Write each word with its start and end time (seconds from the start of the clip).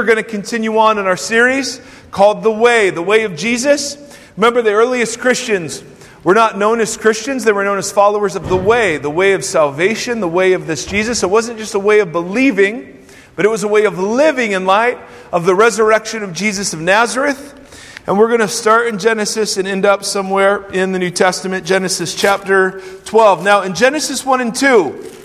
are 0.00 0.04
going 0.04 0.16
to 0.16 0.22
continue 0.22 0.78
on 0.78 0.96
in 0.96 1.04
our 1.04 1.16
series 1.16 1.78
called 2.10 2.42
The 2.42 2.50
Way, 2.50 2.88
the 2.88 3.02
Way 3.02 3.24
of 3.24 3.36
Jesus. 3.36 3.98
Remember, 4.34 4.62
the 4.62 4.72
earliest 4.72 5.20
Christians 5.20 5.84
were 6.24 6.32
not 6.32 6.56
known 6.56 6.80
as 6.80 6.96
Christians, 6.96 7.44
they 7.44 7.52
were 7.52 7.64
known 7.64 7.76
as 7.76 7.92
followers 7.92 8.34
of 8.34 8.48
the 8.48 8.56
way, 8.56 8.96
the 8.96 9.10
way 9.10 9.34
of 9.34 9.44
salvation, 9.44 10.20
the 10.20 10.28
way 10.28 10.54
of 10.54 10.66
this 10.66 10.86
Jesus. 10.86 11.22
It 11.22 11.28
wasn't 11.28 11.58
just 11.58 11.74
a 11.74 11.78
way 11.78 12.00
of 12.00 12.12
believing, 12.12 13.04
but 13.36 13.44
it 13.44 13.48
was 13.48 13.62
a 13.62 13.68
way 13.68 13.84
of 13.84 13.98
living 13.98 14.52
in 14.52 14.64
light 14.64 14.96
of 15.32 15.44
the 15.44 15.54
resurrection 15.54 16.22
of 16.22 16.32
Jesus 16.32 16.72
of 16.72 16.80
Nazareth. 16.80 17.58
And 18.06 18.18
we're 18.18 18.28
going 18.28 18.40
to 18.40 18.48
start 18.48 18.86
in 18.86 18.98
Genesis 18.98 19.58
and 19.58 19.68
end 19.68 19.84
up 19.84 20.02
somewhere 20.02 20.66
in 20.70 20.92
the 20.92 20.98
New 20.98 21.10
Testament, 21.10 21.66
Genesis 21.66 22.14
chapter 22.14 22.80
12. 23.04 23.44
Now, 23.44 23.60
in 23.62 23.74
Genesis 23.74 24.24
1 24.24 24.40
and 24.40 24.54
2, 24.54 25.19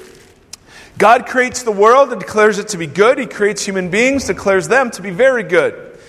God 0.97 1.25
creates 1.25 1.63
the 1.63 1.71
world 1.71 2.11
and 2.11 2.21
declares 2.21 2.57
it 2.57 2.69
to 2.69 2.77
be 2.77 2.87
good. 2.87 3.17
He 3.17 3.25
creates 3.25 3.65
human 3.65 3.89
beings, 3.89 4.27
declares 4.27 4.69
them 4.69 4.91
to 4.91 5.01
be 5.01 5.09
very 5.09 5.43
good. 5.43 5.99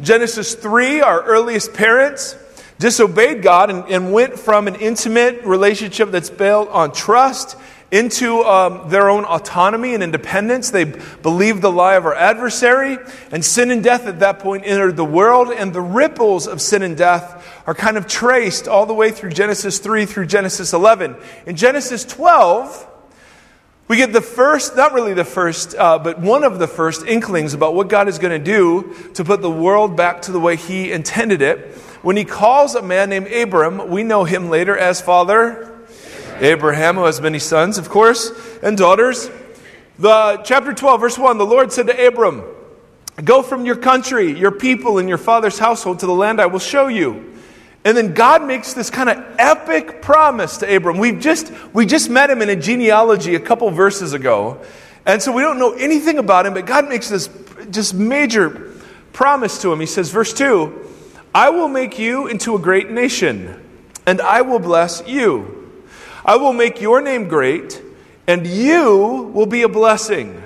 Genesis 0.00 0.56
3, 0.56 1.00
our 1.00 1.22
earliest 1.22 1.74
parents 1.74 2.36
disobeyed 2.80 3.42
God 3.42 3.70
and, 3.70 3.84
and 3.88 4.12
went 4.12 4.36
from 4.36 4.66
an 4.66 4.74
intimate 4.74 5.44
relationship 5.44 6.10
that's 6.10 6.30
built 6.30 6.68
on 6.70 6.92
trust 6.92 7.56
into 7.92 8.42
um, 8.42 8.88
their 8.88 9.08
own 9.08 9.24
autonomy 9.24 9.94
and 9.94 10.02
independence. 10.02 10.70
They 10.70 10.84
believed 10.84 11.62
the 11.62 11.70
lie 11.70 11.94
of 11.94 12.06
our 12.06 12.14
adversary, 12.14 12.98
and 13.30 13.44
sin 13.44 13.70
and 13.70 13.84
death 13.84 14.06
at 14.06 14.20
that 14.20 14.40
point 14.40 14.64
entered 14.66 14.96
the 14.96 15.04
world, 15.04 15.50
and 15.50 15.72
the 15.72 15.80
ripples 15.80 16.48
of 16.48 16.60
sin 16.60 16.82
and 16.82 16.96
death 16.96 17.62
are 17.66 17.74
kind 17.74 17.96
of 17.96 18.08
traced 18.08 18.66
all 18.66 18.86
the 18.86 18.94
way 18.94 19.12
through 19.12 19.30
Genesis 19.30 19.78
3 19.78 20.06
through 20.06 20.26
Genesis 20.26 20.72
11. 20.72 21.14
In 21.46 21.54
Genesis 21.54 22.04
12, 22.04 22.88
we 23.88 23.96
get 23.96 24.12
the 24.12 24.20
first, 24.20 24.76
not 24.76 24.92
really 24.92 25.12
the 25.12 25.24
first, 25.24 25.74
uh, 25.74 25.98
but 25.98 26.18
one 26.18 26.44
of 26.44 26.58
the 26.58 26.68
first 26.68 27.04
inklings 27.04 27.52
about 27.52 27.74
what 27.74 27.88
God 27.88 28.08
is 28.08 28.18
going 28.18 28.38
to 28.38 28.44
do 28.44 28.94
to 29.14 29.24
put 29.24 29.42
the 29.42 29.50
world 29.50 29.96
back 29.96 30.22
to 30.22 30.32
the 30.32 30.40
way 30.40 30.56
He 30.56 30.92
intended 30.92 31.42
it. 31.42 31.74
When 32.02 32.16
He 32.16 32.24
calls 32.24 32.74
a 32.74 32.82
man 32.82 33.10
named 33.10 33.26
Abram, 33.32 33.90
we 33.90 34.02
know 34.02 34.24
him 34.24 34.48
later 34.48 34.76
as 34.76 35.00
Father 35.00 35.68
Abraham, 36.40 36.96
who 36.96 37.04
has 37.04 37.20
many 37.20 37.38
sons, 37.38 37.78
of 37.78 37.88
course, 37.88 38.32
and 38.62 38.76
daughters. 38.76 39.30
The 39.98 40.40
chapter 40.44 40.72
12, 40.72 41.00
verse 41.00 41.18
1, 41.18 41.38
the 41.38 41.46
Lord 41.46 41.72
said 41.72 41.86
to 41.88 42.06
Abram, 42.06 42.42
Go 43.22 43.42
from 43.42 43.66
your 43.66 43.76
country, 43.76 44.36
your 44.36 44.50
people, 44.50 44.98
and 44.98 45.08
your 45.08 45.18
father's 45.18 45.58
household 45.58 46.00
to 46.00 46.06
the 46.06 46.14
land 46.14 46.40
I 46.40 46.46
will 46.46 46.58
show 46.58 46.88
you. 46.88 47.31
And 47.84 47.96
then 47.96 48.14
God 48.14 48.46
makes 48.46 48.74
this 48.74 48.90
kind 48.90 49.08
of 49.08 49.18
epic 49.38 50.02
promise 50.02 50.58
to 50.58 50.76
Abram. 50.76 50.98
We've 50.98 51.18
just, 51.18 51.52
we 51.72 51.84
just 51.84 52.08
met 52.10 52.30
him 52.30 52.40
in 52.40 52.48
a 52.48 52.56
genealogy 52.56 53.34
a 53.34 53.40
couple 53.40 53.68
verses 53.70 54.12
ago. 54.12 54.64
And 55.04 55.20
so 55.20 55.32
we 55.32 55.42
don't 55.42 55.58
know 55.58 55.72
anything 55.72 56.18
about 56.18 56.46
him, 56.46 56.54
but 56.54 56.64
God 56.64 56.88
makes 56.88 57.08
this 57.08 57.28
just 57.70 57.94
major 57.94 58.72
promise 59.12 59.60
to 59.62 59.72
him. 59.72 59.80
He 59.80 59.86
says, 59.86 60.10
verse 60.10 60.32
2 60.32 60.90
I 61.34 61.50
will 61.50 61.68
make 61.68 61.98
you 61.98 62.28
into 62.28 62.54
a 62.54 62.58
great 62.58 62.90
nation, 62.90 63.60
and 64.06 64.20
I 64.20 64.42
will 64.42 64.58
bless 64.58 65.02
you. 65.08 65.72
I 66.24 66.36
will 66.36 66.52
make 66.52 66.80
your 66.80 67.00
name 67.00 67.26
great, 67.26 67.82
and 68.28 68.46
you 68.46 69.30
will 69.34 69.46
be 69.46 69.62
a 69.62 69.68
blessing. 69.68 70.40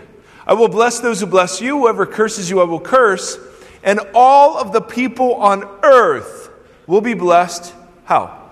I 0.47 0.55
will 0.55 0.69
bless 0.69 1.01
those 1.01 1.21
who 1.21 1.27
bless 1.27 1.61
you. 1.61 1.81
Whoever 1.81 2.07
curses 2.07 2.49
you, 2.49 2.61
I 2.61 2.65
will 2.65 2.81
curse. 2.81 3.37
And 3.83 4.01
all 4.15 4.57
of 4.57 4.73
the 4.73 4.81
people 4.81 5.35
on 5.35 5.65
earth 5.83 6.47
will 6.87 7.01
be 7.01 7.15
blessed. 7.15 7.75
How? 8.05 8.51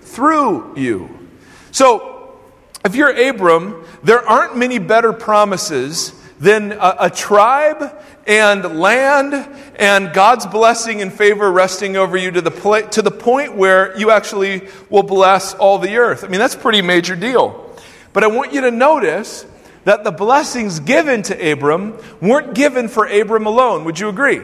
Through 0.00 0.76
you. 0.76 1.28
So, 1.72 2.38
if 2.84 2.94
you're 2.94 3.10
Abram, 3.28 3.84
there 4.02 4.26
aren't 4.26 4.56
many 4.56 4.78
better 4.78 5.12
promises 5.12 6.12
than 6.38 6.72
a, 6.72 6.96
a 7.00 7.10
tribe 7.10 7.92
and 8.26 8.78
land 8.78 9.34
and 9.76 10.12
God's 10.12 10.46
blessing 10.46 11.02
and 11.02 11.12
favor 11.12 11.50
resting 11.50 11.96
over 11.96 12.16
you 12.16 12.30
to 12.30 12.40
the, 12.40 12.88
to 12.92 13.02
the 13.02 13.10
point 13.10 13.56
where 13.56 13.96
you 13.98 14.10
actually 14.10 14.68
will 14.90 15.02
bless 15.02 15.54
all 15.54 15.78
the 15.78 15.96
earth. 15.96 16.24
I 16.24 16.28
mean, 16.28 16.40
that's 16.40 16.54
a 16.54 16.58
pretty 16.58 16.82
major 16.82 17.16
deal. 17.16 17.74
But 18.12 18.24
I 18.24 18.28
want 18.28 18.52
you 18.52 18.62
to 18.62 18.70
notice 18.70 19.46
that 19.84 20.02
the 20.02 20.10
blessings 20.10 20.80
given 20.80 21.22
to 21.22 21.52
Abram 21.52 21.96
weren't 22.20 22.54
given 22.54 22.88
for 22.88 23.06
Abram 23.06 23.46
alone. 23.46 23.84
Would 23.84 23.98
you 23.98 24.08
agree? 24.08 24.42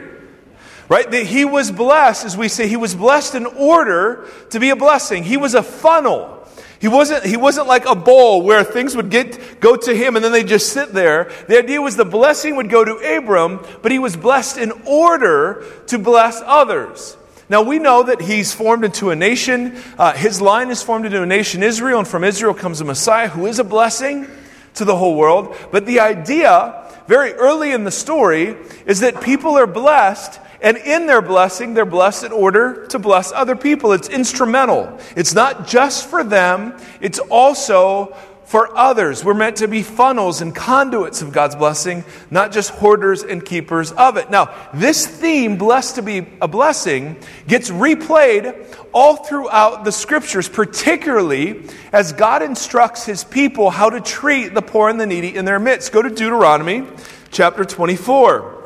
Right? 0.93 1.11
That 1.11 1.27
he 1.27 1.45
was 1.45 1.73
blessed, 1.73 2.25
as 2.25 2.37
we 2.37 2.49
say, 2.49 2.69
he 2.69 2.77
was 2.77 2.95
blessed 2.95 3.35
in 3.35 3.47
order 3.47 4.29
to 4.51 4.61
be 4.61 4.71
a 4.71 4.77
blessing. 4.77 5.25
He 5.25 5.37
was 5.37 5.55
a 5.55 5.63
funnel 5.63 6.43
he 6.83 6.89
wasn't, 6.89 7.25
he 7.25 7.37
wasn't 7.37 7.69
like 7.69 7.87
a 7.87 7.95
bowl 7.95 8.43
where 8.43 8.65
things 8.65 8.97
would 8.97 9.09
get, 9.09 9.61
go 9.61 9.77
to 9.77 9.95
him 9.95 10.17
and 10.17 10.25
then 10.25 10.33
they 10.33 10.43
just 10.43 10.73
sit 10.73 10.93
there. 10.93 11.31
The 11.47 11.57
idea 11.57 11.81
was 11.81 11.95
the 11.95 12.05
blessing 12.05 12.57
would 12.57 12.69
go 12.69 12.85
to 12.85 12.97
Abram, 13.19 13.65
but 13.83 13.93
he 13.93 14.01
was 14.01 14.17
blessed 14.17 14.59
in 14.59 14.73
order 14.85 15.65
to 15.87 15.99
bless 16.01 16.43
others. 16.45 17.17
Now 17.49 17.63
we 17.63 17.79
know 17.79 18.03
that 18.03 18.21
he's 18.21 18.53
formed 18.53 18.85
into 18.85 19.11
a 19.11 19.17
nation. 19.17 19.81
Uh, 19.97 20.13
his 20.15 20.41
line 20.41 20.71
is 20.71 20.83
formed 20.83 21.07
into 21.07 21.23
a 21.23 21.27
nation, 21.27 21.63
Israel, 21.63 22.01
and 22.01 22.09
from 22.09 22.25
Israel 22.25 22.53
comes 22.53 22.81
a 22.81 22.85
Messiah 22.85 23.29
who 23.29 23.47
is 23.47 23.61
a 23.61 23.65
blessing 23.65 24.27
to 24.75 24.85
the 24.85 24.97
whole 24.97 25.15
world. 25.15 25.55
But 25.71 25.87
the 25.87 26.01
idea, 26.01 26.91
very 27.07 27.33
early 27.35 27.71
in 27.71 27.85
the 27.85 27.93
story, 27.93 28.57
is 28.87 29.01
that 29.01 29.21
people 29.21 29.57
are 29.57 29.69
blessed 29.69 30.41
and 30.63 30.77
in 30.77 31.07
their 31.07 31.21
blessing, 31.21 31.75
they're 31.75 31.85
blessed 31.85 32.25
in 32.25 32.33
order 32.33 32.87
to 32.87 32.99
bless 32.99 33.33
other 33.33 33.57
people. 33.57 33.93
It's 33.93 34.09
instrumental. 34.09 34.99
It's 35.17 35.35
not 35.35 35.67
just 35.67 36.09
for 36.09 36.23
them, 36.23 36.79
it's 37.01 37.19
also 37.19 38.17
for 38.45 38.77
others. 38.77 39.25
We're 39.25 39.35
meant 39.35 39.57
to 39.57 39.67
be 39.67 39.83
funnels 39.83 40.41
and 40.43 40.55
conduits 40.55 41.23
of 41.23 41.33
God's 41.33 41.57
blessing, 41.57 42.05
not 42.31 42.53
just 42.53 42.71
hoarders 42.71 43.23
and 43.23 43.43
keepers 43.45 43.93
of 43.93 44.19
it. 44.19 44.31
Now, 44.31 44.55
this 44.75 45.07
theme, 45.07 45.57
blessed 45.57 45.95
to 45.95 46.03
be 46.03 46.27
a 46.41 46.47
blessing, 46.47 47.17
gets 47.49 47.71
replayed 47.71 48.77
all 48.93 49.17
throughout 49.17 49.85
the 49.85 49.91
scriptures, 49.91 50.51
particularly 50.51 51.63
as 51.93 52.13
God 52.13 52.43
instructs 52.43 53.07
his 53.07 53.25
people 53.25 53.71
how 53.71 53.89
to 53.89 54.01
treat 54.01 54.55
the 54.55 54.63
poor 54.63 54.91
and 54.91 55.01
the 55.01 55.07
needy 55.07 55.35
in 55.35 55.45
their 55.47 55.59
midst. 55.59 55.91
Go 55.91 56.03
to 56.03 56.11
Deuteronomy 56.11 56.87
chapter 57.31 57.65
24. 57.65 58.62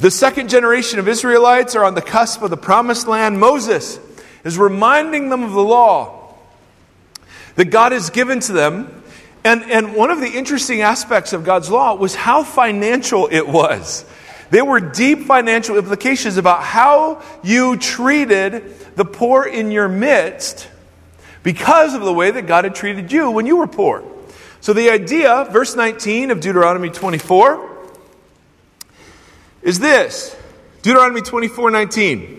The 0.00 0.10
second 0.12 0.48
generation 0.48 1.00
of 1.00 1.08
Israelites 1.08 1.74
are 1.74 1.84
on 1.84 1.94
the 1.94 2.02
cusp 2.02 2.42
of 2.42 2.50
the 2.50 2.56
promised 2.56 3.08
land. 3.08 3.40
Moses 3.40 3.98
is 4.44 4.56
reminding 4.56 5.28
them 5.28 5.42
of 5.42 5.52
the 5.52 5.62
law 5.62 6.34
that 7.56 7.66
God 7.66 7.90
has 7.90 8.10
given 8.10 8.38
to 8.40 8.52
them. 8.52 9.02
And, 9.42 9.62
and 9.64 9.96
one 9.96 10.12
of 10.12 10.20
the 10.20 10.28
interesting 10.28 10.82
aspects 10.82 11.32
of 11.32 11.44
God's 11.44 11.68
law 11.68 11.96
was 11.96 12.14
how 12.14 12.44
financial 12.44 13.28
it 13.30 13.48
was. 13.48 14.04
There 14.50 14.64
were 14.64 14.78
deep 14.78 15.24
financial 15.24 15.76
implications 15.76 16.36
about 16.36 16.62
how 16.62 17.20
you 17.42 17.76
treated 17.76 18.78
the 18.94 19.04
poor 19.04 19.44
in 19.44 19.72
your 19.72 19.88
midst 19.88 20.68
because 21.42 21.94
of 21.94 22.02
the 22.02 22.12
way 22.12 22.30
that 22.30 22.46
God 22.46 22.62
had 22.64 22.74
treated 22.76 23.10
you 23.10 23.32
when 23.32 23.46
you 23.46 23.56
were 23.56 23.66
poor. 23.66 24.04
So, 24.60 24.72
the 24.72 24.90
idea, 24.90 25.46
verse 25.50 25.76
19 25.76 26.30
of 26.30 26.40
Deuteronomy 26.40 26.90
24, 26.90 27.67
is 29.62 29.78
this 29.78 30.36
Deuteronomy 30.82 31.20
24 31.20 31.70
19. 31.70 32.38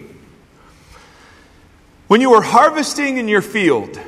When 2.07 2.21
you 2.21 2.31
were 2.31 2.41
harvesting 2.41 3.17
in 3.17 3.27
your 3.27 3.41
field, 3.41 3.99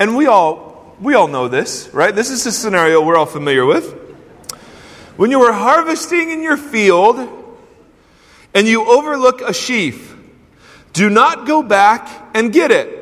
and 0.00 0.16
we 0.16 0.26
all, 0.26 0.96
we 1.00 1.14
all 1.14 1.28
know 1.28 1.48
this, 1.48 1.90
right? 1.92 2.14
This 2.14 2.30
is 2.30 2.46
a 2.46 2.52
scenario 2.52 3.04
we're 3.04 3.16
all 3.16 3.26
familiar 3.26 3.66
with. 3.66 3.92
When 5.16 5.30
you 5.30 5.40
were 5.40 5.52
harvesting 5.52 6.30
in 6.30 6.42
your 6.42 6.56
field 6.56 7.18
and 8.54 8.66
you 8.66 8.86
overlook 8.86 9.42
a 9.42 9.52
sheaf, 9.52 10.16
do 10.92 11.10
not 11.10 11.46
go 11.46 11.62
back 11.62 12.08
and 12.34 12.52
get 12.52 12.70
it. 12.70 12.96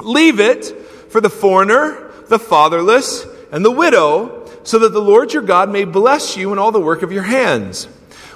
Leave 0.00 0.40
it 0.40 0.64
for 1.10 1.20
the 1.20 1.30
foreigner, 1.30 2.10
the 2.28 2.38
fatherless, 2.38 3.26
and 3.52 3.64
the 3.64 3.70
widow, 3.70 4.50
so 4.64 4.78
that 4.78 4.92
the 4.94 5.00
Lord 5.00 5.32
your 5.34 5.42
God 5.42 5.70
may 5.70 5.84
bless 5.84 6.36
you 6.36 6.52
in 6.52 6.58
all 6.58 6.72
the 6.72 6.80
work 6.80 7.02
of 7.02 7.12
your 7.12 7.22
hands. 7.22 7.88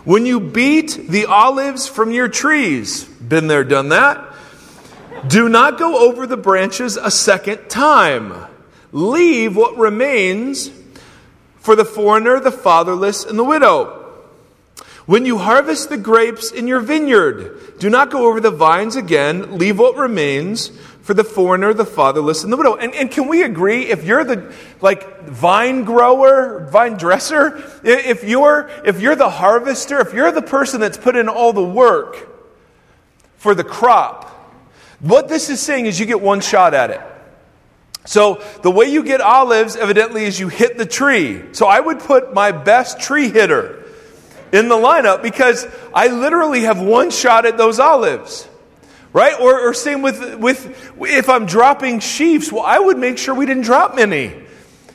When 0.04 0.26
you 0.26 0.40
beat 0.40 1.08
the 1.08 1.26
olives 1.26 1.88
from 1.88 2.10
your 2.12 2.28
trees, 2.28 3.04
been 3.04 3.46
there, 3.48 3.64
done 3.64 3.90
that, 3.90 4.34
do 5.26 5.48
not 5.48 5.78
go 5.78 6.08
over 6.08 6.26
the 6.26 6.36
branches 6.36 6.96
a 6.96 7.10
second 7.10 7.68
time. 7.68 8.46
Leave 8.92 9.56
what 9.56 9.76
remains 9.76 10.70
for 11.56 11.76
the 11.76 11.84
foreigner, 11.84 12.40
the 12.40 12.52
fatherless, 12.52 13.24
and 13.24 13.38
the 13.38 13.44
widow. 13.44 13.97
When 15.08 15.24
you 15.24 15.38
harvest 15.38 15.88
the 15.88 15.96
grapes 15.96 16.50
in 16.50 16.66
your 16.66 16.80
vineyard, 16.80 17.78
do 17.78 17.88
not 17.88 18.10
go 18.10 18.26
over 18.26 18.40
the 18.40 18.50
vines 18.50 18.94
again. 18.94 19.56
Leave 19.56 19.78
what 19.78 19.96
remains 19.96 20.68
for 21.00 21.14
the 21.14 21.24
foreigner, 21.24 21.72
the 21.72 21.86
fatherless, 21.86 22.44
and 22.44 22.52
the 22.52 22.58
widow. 22.58 22.74
And, 22.74 22.94
and 22.94 23.10
can 23.10 23.26
we 23.26 23.42
agree 23.42 23.86
if 23.86 24.04
you're 24.04 24.22
the 24.22 24.54
like 24.82 25.22
vine 25.22 25.84
grower, 25.84 26.68
vine 26.70 26.98
dresser, 26.98 27.64
if 27.82 28.22
you're 28.22 28.68
if 28.84 29.00
you're 29.00 29.16
the 29.16 29.30
harvester, 29.30 29.98
if 30.00 30.12
you're 30.12 30.30
the 30.30 30.42
person 30.42 30.78
that's 30.78 30.98
put 30.98 31.16
in 31.16 31.30
all 31.30 31.54
the 31.54 31.64
work 31.64 32.28
for 33.38 33.54
the 33.54 33.64
crop, 33.64 34.28
what 35.00 35.26
this 35.26 35.48
is 35.48 35.58
saying 35.58 35.86
is 35.86 35.98
you 35.98 36.04
get 36.04 36.20
one 36.20 36.42
shot 36.42 36.74
at 36.74 36.90
it. 36.90 37.00
So 38.04 38.44
the 38.62 38.70
way 38.70 38.84
you 38.92 39.02
get 39.02 39.22
olives, 39.22 39.74
evidently, 39.74 40.24
is 40.24 40.38
you 40.38 40.48
hit 40.48 40.76
the 40.76 40.84
tree. 40.84 41.44
So 41.52 41.66
I 41.66 41.80
would 41.80 41.98
put 41.98 42.34
my 42.34 42.52
best 42.52 43.00
tree 43.00 43.30
hitter 43.30 43.77
in 44.52 44.68
the 44.68 44.76
lineup 44.76 45.22
because 45.22 45.66
I 45.94 46.08
literally 46.08 46.62
have 46.62 46.80
one 46.80 47.10
shot 47.10 47.46
at 47.46 47.56
those 47.56 47.78
olives. 47.78 48.48
Right? 49.12 49.38
Or, 49.40 49.68
or 49.68 49.74
same 49.74 50.02
with, 50.02 50.36
with 50.36 50.92
if 51.00 51.28
I'm 51.28 51.46
dropping 51.46 52.00
sheaves, 52.00 52.52
well, 52.52 52.62
I 52.62 52.78
would 52.78 52.98
make 52.98 53.16
sure 53.16 53.34
we 53.34 53.46
didn't 53.46 53.62
drop 53.62 53.94
many. 53.94 54.34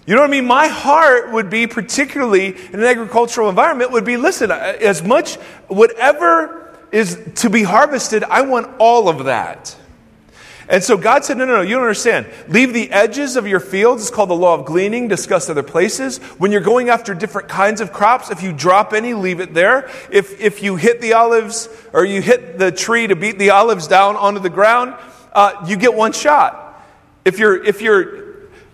You 0.06 0.16
know 0.16 0.22
what 0.22 0.30
I 0.30 0.32
mean? 0.32 0.46
My 0.46 0.68
heart 0.68 1.32
would 1.32 1.50
be, 1.50 1.66
particularly 1.66 2.48
in 2.48 2.76
an 2.76 2.84
agricultural 2.84 3.50
environment, 3.50 3.92
would 3.92 4.06
be 4.06 4.18
listen, 4.18 4.52
as 4.52 5.02
much, 5.02 5.36
whatever 5.68 6.78
is 6.92 7.20
to 7.36 7.50
be 7.50 7.64
harvested, 7.64 8.24
I 8.24 8.42
want 8.42 8.70
all 8.80 9.10
of 9.10 9.26
that. 9.26 9.76
And 10.70 10.84
so 10.84 10.98
God 10.98 11.26
said, 11.26 11.38
No, 11.38 11.46
no, 11.46 11.56
no, 11.58 11.62
you 11.62 11.76
don't 11.76 11.84
understand. 11.84 12.28
Leave 12.48 12.74
the 12.74 12.92
edges 12.92 13.36
of 13.36 13.48
your 13.48 13.60
fields. 13.60 14.04
It's 14.04 14.12
called 14.12 14.30
the 14.30 14.36
law 14.36 14.54
of 14.54 14.66
gleaning, 14.66 15.08
discussed 15.08 15.50
other 15.50 15.64
places. 15.64 16.20
When 16.38 16.52
you're 16.52 16.62
going 16.62 16.90
after 16.90 17.14
different 17.14 17.50
kinds 17.50 17.82
of 17.82 17.92
crops, 17.92 18.32
if 18.32 18.42
you 18.42 18.54
drop 18.54 18.94
any, 18.94 19.14
leave 19.14 19.40
it 19.40 19.54
there. 19.54 19.90
If, 20.10 20.40
if 20.40 20.64
you 20.64 20.76
hit 20.76 21.02
the 21.02 21.14
olives 21.14 21.68
or 21.92 22.06
you 22.06 22.22
hit 22.22 22.58
the 22.58 22.72
tree 22.72 23.08
to 23.08 23.16
beat 23.16 23.38
the 23.38 23.50
olives 23.50 23.88
down 23.88 24.16
onto 24.16 24.40
the 24.40 24.50
ground, 24.50 24.96
uh, 25.34 25.66
you 25.68 25.76
get 25.76 25.94
one 25.94 26.14
shot. 26.14 26.82
If 27.26 27.40
you're, 27.40 27.64
if 27.64 27.82
you're 27.82 28.24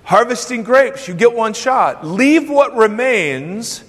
harvesting 0.04 0.64
grapes, 0.64 1.08
you 1.08 1.14
get 1.14 1.34
one 1.34 1.54
shot. 1.54 2.06
Leave 2.06 2.50
what 2.50 2.76
remains 2.76 3.84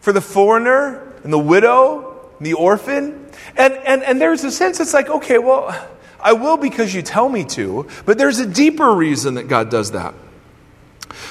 for 0.00 0.12
the 0.12 0.20
foreigner 0.20 1.12
and 1.22 1.32
the 1.32 1.38
widow 1.38 2.30
and 2.38 2.46
the 2.46 2.54
orphan. 2.54 3.26
And, 3.56 3.74
and, 3.74 4.02
and 4.02 4.20
there's 4.20 4.44
a 4.44 4.50
sense 4.50 4.80
it's 4.80 4.94
like, 4.94 5.10
okay, 5.10 5.38
well, 5.38 5.88
I 6.20 6.32
will 6.32 6.56
because 6.56 6.94
you 6.94 7.02
tell 7.02 7.28
me 7.28 7.44
to, 7.44 7.86
but 8.04 8.18
there's 8.18 8.38
a 8.38 8.46
deeper 8.46 8.92
reason 8.92 9.34
that 9.34 9.48
God 9.48 9.70
does 9.70 9.92
that. 9.92 10.14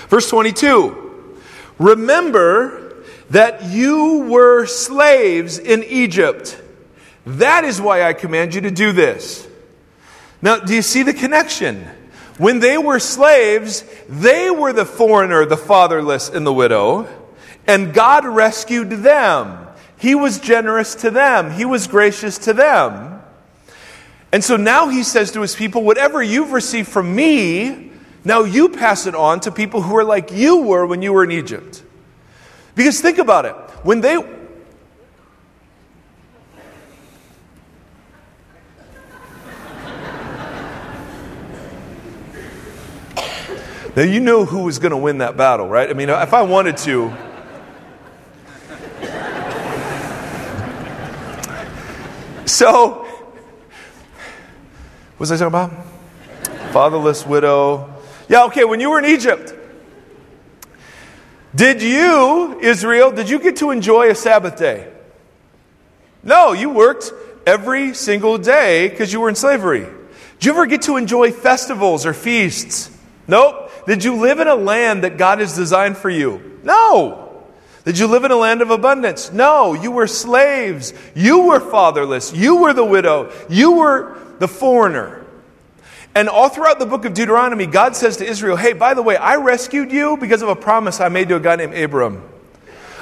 Verse 0.10 0.30
22 0.30 1.06
Remember 1.80 3.04
that 3.30 3.66
you 3.66 4.26
were 4.30 4.66
slaves 4.66 5.60
in 5.60 5.84
Egypt. 5.84 6.60
That 7.26 7.66
is 7.66 7.82
why 7.82 8.04
I 8.04 8.14
command 8.14 8.56
you 8.56 8.62
to 8.62 8.72
do 8.72 8.94
this. 8.94 9.48
Now, 10.42 10.60
do 10.60 10.74
you 10.74 10.82
see 10.82 11.04
the 11.04 11.14
connection? 11.14 11.86
When 12.38 12.60
they 12.60 12.78
were 12.78 13.00
slaves, 13.00 13.84
they 14.08 14.50
were 14.50 14.72
the 14.72 14.86
foreigner, 14.86 15.46
the 15.46 15.58
fatherless, 15.58 16.30
and 16.30 16.46
the 16.46 16.54
widow, 16.54 17.08
and 17.66 17.94
God 17.94 18.26
rescued 18.26 18.92
them. 18.92 19.68
He 19.98 20.14
was 20.14 20.40
generous 20.40 20.96
to 20.96 21.12
them, 21.12 21.52
He 21.52 21.66
was 21.66 21.88
gracious 21.88 22.38
to 22.40 22.54
them. 22.54 23.17
And 24.32 24.44
so 24.44 24.58
now 24.58 24.90
he 24.90 25.04
says 25.04 25.32
to 25.32 25.42
his 25.42 25.56
people, 25.56 25.84
Whatever 25.84 26.22
you've 26.22 26.52
received 26.52 26.90
from 26.90 27.16
me, 27.16 27.92
now 28.24 28.44
you 28.44 28.70
pass 28.70 29.06
it 29.08 29.16
on 29.16 29.40
to 29.42 29.52
people 29.52 29.82
who 29.82 29.96
are 29.96 30.04
like 30.04 30.32
you 30.32 30.58
were 30.64 30.86
when 30.86 31.02
you 31.02 31.14
were 31.14 31.24
in 31.24 31.32
Egypt. 31.32 31.84
Because 32.76 33.00
think 33.00 33.18
about 33.18 33.46
it. 33.46 33.56
When 33.84 34.02
they. 34.02 34.18
Now, 43.96 44.04
you 44.04 44.20
know 44.20 44.46
who 44.46 44.64
was 44.66 44.78
going 44.78 44.92
to 44.92 44.98
win 44.98 45.20
that 45.20 45.38
battle, 45.38 45.68
right? 45.68 45.90
I 45.90 45.94
mean, 45.94 46.10
if 46.10 46.34
I 46.34 46.44
wanted 46.44 46.78
to. 46.78 47.16
So, 52.46 53.07
what 55.18 55.22
was 55.22 55.32
I 55.32 55.38
talking 55.38 55.48
about? 55.48 56.72
Fatherless 56.72 57.26
widow. 57.26 57.92
Yeah, 58.30 58.44
okay, 58.46 58.66
when 58.66 58.80
you 58.80 58.92
were 58.92 59.00
in 59.00 59.06
Egypt, 59.06 59.52
did 61.56 61.82
you, 61.82 62.60
Israel, 62.60 63.12
did 63.12 63.28
you 63.28 63.40
get 63.40 63.56
to 63.58 63.72
enjoy 63.72 64.12
a 64.12 64.16
Sabbath 64.16 64.60
day? 64.60 64.92
No, 66.22 66.54
you 66.54 66.70
worked 66.70 67.12
every 67.48 67.96
single 67.96 68.38
day 68.38 68.90
because 68.90 69.12
you 69.12 69.20
were 69.20 69.30
in 69.30 69.34
slavery. 69.34 69.88
Did 70.38 70.46
you 70.46 70.52
ever 70.52 70.68
get 70.68 70.84
to 70.84 70.98
enjoy 70.98 71.32
festivals 71.32 72.06
or 72.06 72.14
feasts? 72.14 72.96
Nope. 73.28 73.72
Did 73.88 74.04
you 74.04 74.18
live 74.18 74.40
in 74.40 74.48
a 74.48 74.54
land 74.54 75.04
that 75.04 75.18
God 75.18 75.40
has 75.40 75.56
designed 75.56 75.98
for 75.98 76.12
you? 76.12 76.60
No. 76.62 77.44
Did 77.86 77.98
you 77.98 78.06
live 78.06 78.24
in 78.24 78.30
a 78.30 78.36
land 78.36 78.62
of 78.62 78.70
abundance? 78.70 79.32
No. 79.32 79.74
You 79.74 79.90
were 79.90 80.06
slaves. 80.06 80.94
You 81.16 81.48
were 81.48 81.60
fatherless. 81.60 82.34
You 82.34 82.58
were 82.58 82.74
the 82.74 82.86
widow. 82.86 83.32
You 83.50 83.72
were 83.72 84.16
the 84.40 84.48
foreigner. 84.48 85.26
And 86.16 86.30
all 86.30 86.50
throughout 86.50 86.80
the 86.80 86.86
book 86.86 87.06
of 87.06 87.14
Deuteronomy, 87.14 87.68
God 87.68 87.96
says 87.96 88.18
to 88.18 88.26
Israel, 88.26 88.58
Hey, 88.58 88.74
by 88.74 88.94
the 88.94 89.04
way, 89.04 89.16
I 89.16 89.36
rescued 89.36 89.92
you 89.92 90.18
because 90.18 90.42
of 90.42 90.50
a 90.50 90.56
promise 90.56 91.00
I 91.00 91.10
made 91.10 91.30
to 91.30 91.36
a 91.36 91.40
guy 91.40 91.56
named 91.56 91.76
Abram. 91.76 92.28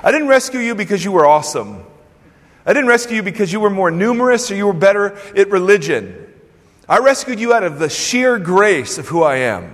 I 0.04 0.12
didn't 0.12 0.28
rescue 0.28 0.60
you 0.60 0.76
because 0.76 1.04
you 1.04 1.12
were 1.12 1.26
awesome. 1.26 1.84
I 2.66 2.74
didn't 2.74 2.90
rescue 2.90 3.18
you 3.18 3.24
because 3.24 3.54
you 3.54 3.60
were 3.60 3.70
more 3.70 3.92
numerous 3.92 4.52
or 4.52 4.56
you 4.56 4.68
were 4.68 4.74
better 4.74 5.16
at 5.38 5.50
religion. 5.50 6.22
I 6.90 7.00
rescued 7.00 7.40
you 7.40 7.54
out 7.54 7.64
of 7.64 7.80
the 7.80 7.90
sheer 7.90 8.38
grace 8.38 8.98
of 8.98 9.08
who 9.08 9.24
I 9.24 9.38
am. 9.38 9.74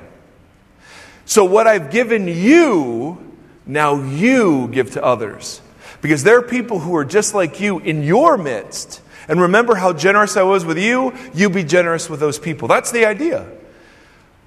So, 1.26 1.46
what 1.46 1.68
I've 1.68 1.92
given 1.92 2.28
you, 2.28 3.34
now 3.66 4.04
you 4.04 4.68
give 4.68 4.92
to 4.92 5.04
others. 5.04 5.62
Because 6.02 6.24
there 6.24 6.38
are 6.38 6.42
people 6.42 6.80
who 6.80 6.96
are 6.96 7.06
just 7.06 7.34
like 7.34 7.60
you 7.60 7.80
in 7.80 8.04
your 8.04 8.38
midst 8.38 9.02
and 9.28 9.42
remember 9.42 9.76
how 9.76 9.94
generous 9.94 10.38
I 10.38 10.44
was 10.44 10.66
with 10.66 10.78
you, 10.78 11.14
you 11.34 11.50
be 11.50 11.64
generous 11.64 12.10
with 12.10 12.20
those 12.20 12.40
people. 12.40 12.68
That's 12.68 12.92
the 12.92 13.06
idea. 13.06 13.50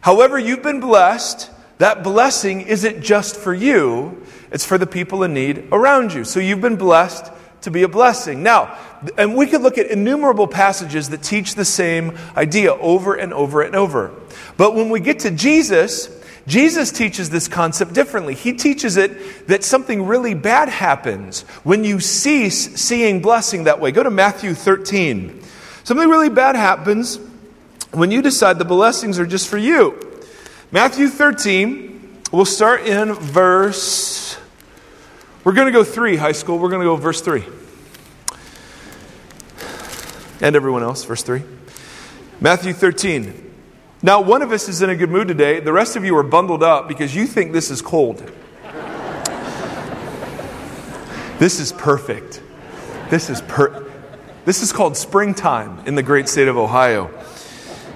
However, 0.01 0.39
you've 0.39 0.63
been 0.63 0.81
blessed, 0.81 1.51
that 1.79 2.03
blessing 2.03 2.63
isn't 2.63 3.03
just 3.03 3.37
for 3.37 3.55
you, 3.55 4.23
it's 4.51 4.65
for 4.65 4.79
the 4.79 4.87
people 4.87 5.23
in 5.23 5.35
need 5.35 5.69
around 5.73 6.13
you. 6.13 6.25
So 6.25 6.41
you've 6.41 6.61
been 6.61 6.77
blessed 6.77 7.33
to 7.63 7.71
be 7.71 7.83
a 7.83 7.89
blessing. 7.89 8.43
Now, 8.43 8.79
and 9.17 9.35
we 9.35 9.47
could 9.47 9.63
look 9.63 9.79
at 9.79 9.87
innumerable 9.87 10.47
passages 10.47 11.11
that 11.11 11.23
teach 11.23 11.55
the 11.55 11.65
same 11.65 12.17
idea 12.37 12.75
over 12.75 13.15
and 13.15 13.33
over 13.33 13.63
and 13.63 13.75
over. 13.75 14.13
But 14.57 14.75
when 14.75 14.91
we 14.91 15.01
get 15.01 15.21
to 15.21 15.31
Jesus, 15.31 16.09
Jesus 16.47 16.93
teaches 16.93 17.31
this 17.31 17.49
concept 17.49 17.95
differently. 17.95 18.35
He 18.35 18.53
teaches 18.53 18.97
it 18.97 19.49
that 19.49 19.65
something 19.65 20.07
really 20.07 20.35
bad 20.35 20.69
happens 20.69 21.43
when 21.63 21.85
you 21.85 22.01
cease 22.01 22.77
seeing 22.77 23.23
blessing 23.23 23.65
that 23.65 23.81
way. 23.81 23.93
Go 23.93 24.03
to 24.03 24.11
Matthew 24.11 24.55
13. 24.55 25.43
Something 25.85 26.09
really 26.09 26.29
bad 26.29 26.55
happens 26.55 27.19
when 27.93 28.11
you 28.11 28.21
decide 28.21 28.59
the 28.59 28.65
blessings 28.65 29.19
are 29.19 29.27
just 29.27 29.49
for 29.49 29.59
you. 29.59 30.23
Matthew 30.71 31.09
13, 31.09 32.21
we'll 32.31 32.45
start 32.45 32.83
in 32.83 33.15
verse. 33.15 34.37
We're 35.45 35.53
going 35.53 35.67
to 35.67 35.73
go 35.73 35.85
three, 35.85 36.17
high 36.17 36.33
school. 36.33 36.59
We're 36.59 36.71
going 36.71 36.81
to 36.81 36.87
go 36.87 36.97
verse 36.97 37.21
three. 37.21 37.45
And 40.41 40.57
everyone 40.57 40.83
else, 40.83 41.05
verse 41.05 41.23
three. 41.23 41.43
Matthew 42.41 42.75
13. 42.75 43.54
Now, 44.05 44.21
one 44.21 44.43
of 44.43 44.53
us 44.53 44.69
is 44.69 44.83
in 44.83 44.91
a 44.91 44.97
good 44.97 45.09
mood 45.09 45.29
today. 45.29 45.61
The 45.61 45.73
rest 45.73 45.97
of 45.97 46.05
you 46.05 46.15
are 46.19 46.23
bundled 46.23 46.63
up 46.63 46.89
because 46.89 47.17
you 47.17 47.27
think 47.27 47.55
this 47.55 47.71
is 47.71 47.81
cold. 47.81 48.19
this 51.39 51.59
is 51.59 51.73
perfect. 51.73 52.43
This 53.09 53.31
is 53.31 53.41
per- 53.41 53.91
This 54.45 54.63
is 54.63 54.75
called 54.75 54.99
springtime 54.99 55.85
in 55.87 55.95
the 55.95 56.03
great 56.03 56.29
state 56.29 56.49
of 56.49 56.59
Ohio. 56.59 57.11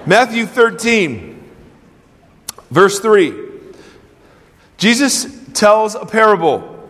Matthew 0.07 0.47
13, 0.47 1.43
verse 2.71 2.99
3. 2.99 3.31
Jesus 4.77 5.27
tells 5.53 5.93
a 5.93 6.07
parable. 6.07 6.89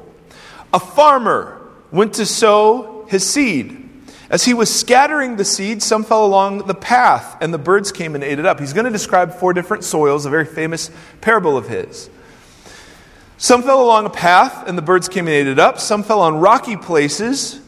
A 0.73 0.79
farmer 0.79 1.59
went 1.91 2.13
to 2.13 2.25
sow 2.25 3.05
his 3.09 3.29
seed. 3.29 3.88
As 4.29 4.45
he 4.45 4.53
was 4.53 4.73
scattering 4.73 5.37
the 5.37 5.45
seed, 5.45 5.81
some 5.81 6.03
fell 6.03 6.23
along 6.23 6.67
the 6.67 6.75
path, 6.75 7.35
and 7.41 7.51
the 7.51 7.57
birds 7.57 7.91
came 7.91 8.13
and 8.13 8.23
ate 8.23 8.37
it 8.37 8.45
up. 8.45 8.59
He's 8.59 8.73
going 8.73 8.85
to 8.85 8.91
describe 8.91 9.33
four 9.33 9.53
different 9.53 9.83
soils, 9.83 10.25
a 10.25 10.29
very 10.29 10.45
famous 10.45 10.91
parable 11.19 11.57
of 11.57 11.67
his. 11.67 12.09
Some 13.39 13.63
fell 13.63 13.81
along 13.81 14.05
a 14.05 14.11
path, 14.11 14.67
and 14.67 14.77
the 14.77 14.83
birds 14.83 15.09
came 15.09 15.25
and 15.25 15.33
ate 15.33 15.47
it 15.47 15.57
up. 15.57 15.79
Some 15.79 16.03
fell 16.03 16.21
on 16.21 16.35
rocky 16.35 16.77
places 16.77 17.59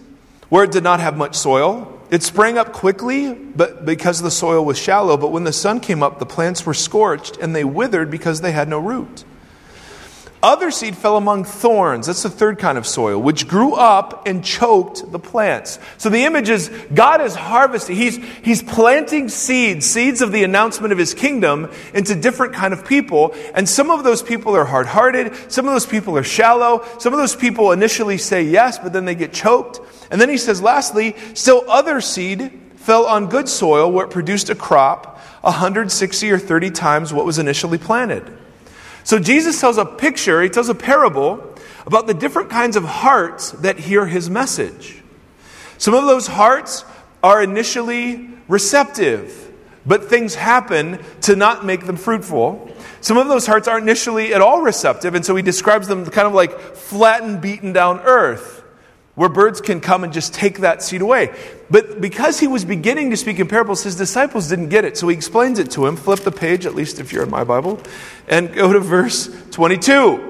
where 0.50 0.66
it 0.66 0.72
did 0.72 0.84
not 0.84 1.00
have 1.00 1.18
much 1.18 1.36
soil. 1.36 2.00
It 2.12 2.22
sprang 2.22 2.58
up 2.58 2.74
quickly, 2.74 3.34
but 3.34 3.86
because 3.86 4.22
the 4.22 4.30
soil 4.30 4.64
was 4.64 4.78
shallow. 4.78 5.18
But 5.18 5.32
when 5.32 5.46
the 5.46 5.54
sun 5.54 5.80
came 5.80 6.04
up, 6.04 6.20
the 6.20 6.26
plants 6.26 6.66
were 6.66 6.74
scorched, 6.74 7.38
and 7.38 7.56
they 7.56 7.64
withered 7.64 8.12
because 8.12 8.42
they 8.42 8.52
had 8.52 8.68
no 8.68 8.78
root. 8.78 9.24
Other 10.44 10.72
seed 10.72 10.98
fell 10.98 11.18
among 11.18 11.44
thorns. 11.44 12.08
That's 12.08 12.24
the 12.24 12.30
third 12.30 12.58
kind 12.58 12.80
of 12.80 12.88
soil, 12.88 13.22
which 13.22 13.48
grew 13.48 13.76
up 13.76 14.28
and 14.28 14.44
choked 14.44 15.12
the 15.12 15.20
plants. 15.20 15.78
So 16.00 16.10
the 16.10 16.24
image 16.24 16.50
is 16.50 16.70
God 16.92 17.22
is 17.22 17.36
harvesting. 17.36 17.96
He's, 17.96 18.18
he's 18.44 18.64
planting 18.64 19.30
seeds, 19.30 19.86
seeds 19.86 20.22
of 20.22 20.32
the 20.32 20.44
announcement 20.44 20.94
of 20.94 20.98
his 20.98 21.14
kingdom 21.14 21.70
into 21.94 22.16
different 22.16 22.54
kind 22.54 22.74
of 22.74 22.88
people. 22.88 23.36
And 23.54 23.70
some 23.70 23.92
of 23.92 24.04
those 24.04 24.24
people 24.24 24.56
are 24.56 24.66
hard-hearted. 24.66 25.52
Some 25.52 25.68
of 25.68 25.74
those 25.74 25.86
people 25.86 26.18
are 26.18 26.24
shallow. 26.24 26.88
Some 26.98 27.14
of 27.14 27.20
those 27.20 27.36
people 27.36 27.72
initially 27.72 28.18
say 28.18 28.42
yes, 28.42 28.80
but 28.80 28.94
then 28.94 29.06
they 29.06 29.16
get 29.16 29.34
choked. 29.34 29.80
And 30.10 30.20
then 30.20 30.30
he 30.30 30.38
says, 30.38 30.60
lastly, 30.60 31.16
still 31.36 31.64
other 31.70 32.02
seed 32.02 32.60
fell 32.78 33.06
on 33.06 33.28
good 33.28 33.48
soil 33.48 33.92
where 33.92 34.06
it 34.06 34.12
produced 34.12 34.50
a 34.50 34.56
crop 34.56 35.20
160 35.42 36.32
or 36.32 36.40
30 36.40 36.72
times 36.72 37.14
what 37.14 37.26
was 37.26 37.38
initially 37.38 37.78
planted. 37.78 38.40
So 39.04 39.20
Jesus 39.20 39.60
tells 39.60 39.78
a 39.78 39.86
picture, 39.86 40.42
he 40.42 40.50
tells 40.50 40.70
a 40.70 40.76
parable 40.76 41.56
about 41.86 42.08
the 42.08 42.14
different 42.14 42.50
kinds 42.50 42.76
of 42.76 42.84
hearts 42.84 43.52
that 43.52 43.80
hear 43.80 44.06
his 44.06 44.30
message. 44.30 45.02
Some 45.78 45.94
of 45.94 46.06
those 46.06 46.28
hearts 46.28 46.86
are 47.24 47.42
initially 47.42 48.30
receptive, 48.48 49.52
but 49.86 50.06
things 50.06 50.36
happen 50.36 51.00
to 51.22 51.36
not 51.36 51.66
make 51.66 51.86
them 51.86 51.98
fruitful. 51.98 52.70
Some 53.02 53.18
of 53.18 53.28
those 53.28 53.48
hearts 53.48 53.68
aren't 53.68 53.84
initially 53.84 54.34
at 54.34 54.42
all 54.42 54.62
receptive, 54.62 55.16
and 55.16 55.26
so 55.26 55.36
he 55.36 55.42
describes 55.42 55.88
them 55.88 56.06
kind 56.06 56.28
of 56.28 56.34
like 56.34 56.60
flattened, 56.60 57.42
beaten 57.42 57.74
down 57.74 58.00
earth, 58.02 58.61
where 59.22 59.30
birds 59.30 59.62
can 59.62 59.80
come 59.80 60.04
and 60.04 60.12
just 60.12 60.34
take 60.34 60.62
that 60.62 60.82
seed 60.82 61.00
away. 61.00 61.32
But 61.70 62.02
because 62.02 62.40
he 62.40 62.48
was 62.48 62.66
beginning 62.66 63.12
to 63.12 63.18
speak 63.18 63.38
in 63.38 63.48
parables, 63.48 63.84
his 63.84 63.96
disciples 63.96 64.50
didn't 64.50 64.70
get 64.70 64.84
it, 64.84 64.98
so 64.98 65.08
he 65.10 65.16
explains 65.16 65.60
it 65.60 65.70
to 65.72 65.86
him. 65.86 65.96
Flip 65.96 66.22
the 66.22 66.32
page, 66.32 66.66
at 66.66 66.74
least 66.74 67.00
if 67.00 67.14
you're 67.14 67.22
in 67.22 67.30
my 67.30 67.44
Bible, 67.44 67.80
and 68.28 68.52
go 68.52 68.74
to 68.74 68.80
verse 68.80 69.30
22 69.52 70.30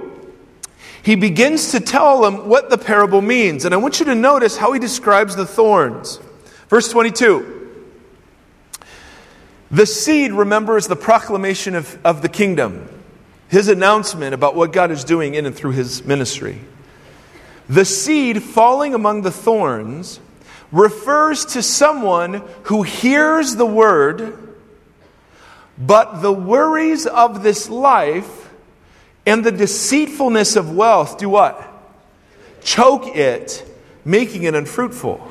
he 1.03 1.15
begins 1.15 1.71
to 1.71 1.79
tell 1.79 2.21
them 2.21 2.49
what 2.49 2.69
the 2.69 2.77
parable 2.77 3.21
means. 3.21 3.63
And 3.63 3.73
I 3.73 3.77
want 3.77 3.99
you 4.01 4.05
to 4.07 4.15
notice 4.15 4.57
how 4.57 4.73
he 4.73 4.79
describes 4.79 5.37
the 5.37 5.45
thorns. 5.45 6.19
Verse 6.67 6.89
22 6.91 7.85
The 9.71 9.85
seed, 9.85 10.33
remember, 10.33 10.75
is 10.75 10.87
the 10.87 10.97
proclamation 10.97 11.75
of, 11.75 11.97
of 12.05 12.21
the 12.21 12.29
kingdom, 12.29 12.89
his 13.47 13.69
announcement 13.69 14.33
about 14.33 14.53
what 14.53 14.73
God 14.73 14.91
is 14.91 15.05
doing 15.05 15.33
in 15.33 15.45
and 15.45 15.55
through 15.55 15.71
his 15.71 16.05
ministry. 16.05 16.59
The 17.71 17.85
seed 17.85 18.43
falling 18.43 18.93
among 18.93 19.21
the 19.21 19.31
thorns 19.31 20.19
refers 20.73 21.45
to 21.45 21.63
someone 21.63 22.43
who 22.63 22.83
hears 22.83 23.55
the 23.55 23.65
word, 23.65 24.57
but 25.77 26.21
the 26.21 26.33
worries 26.33 27.05
of 27.07 27.43
this 27.43 27.69
life 27.69 28.49
and 29.25 29.41
the 29.45 29.53
deceitfulness 29.53 30.57
of 30.57 30.75
wealth 30.75 31.17
do 31.17 31.29
what? 31.29 31.65
Choke 32.61 33.15
it, 33.15 33.65
making 34.03 34.43
it 34.43 34.53
unfruitful. 34.53 35.25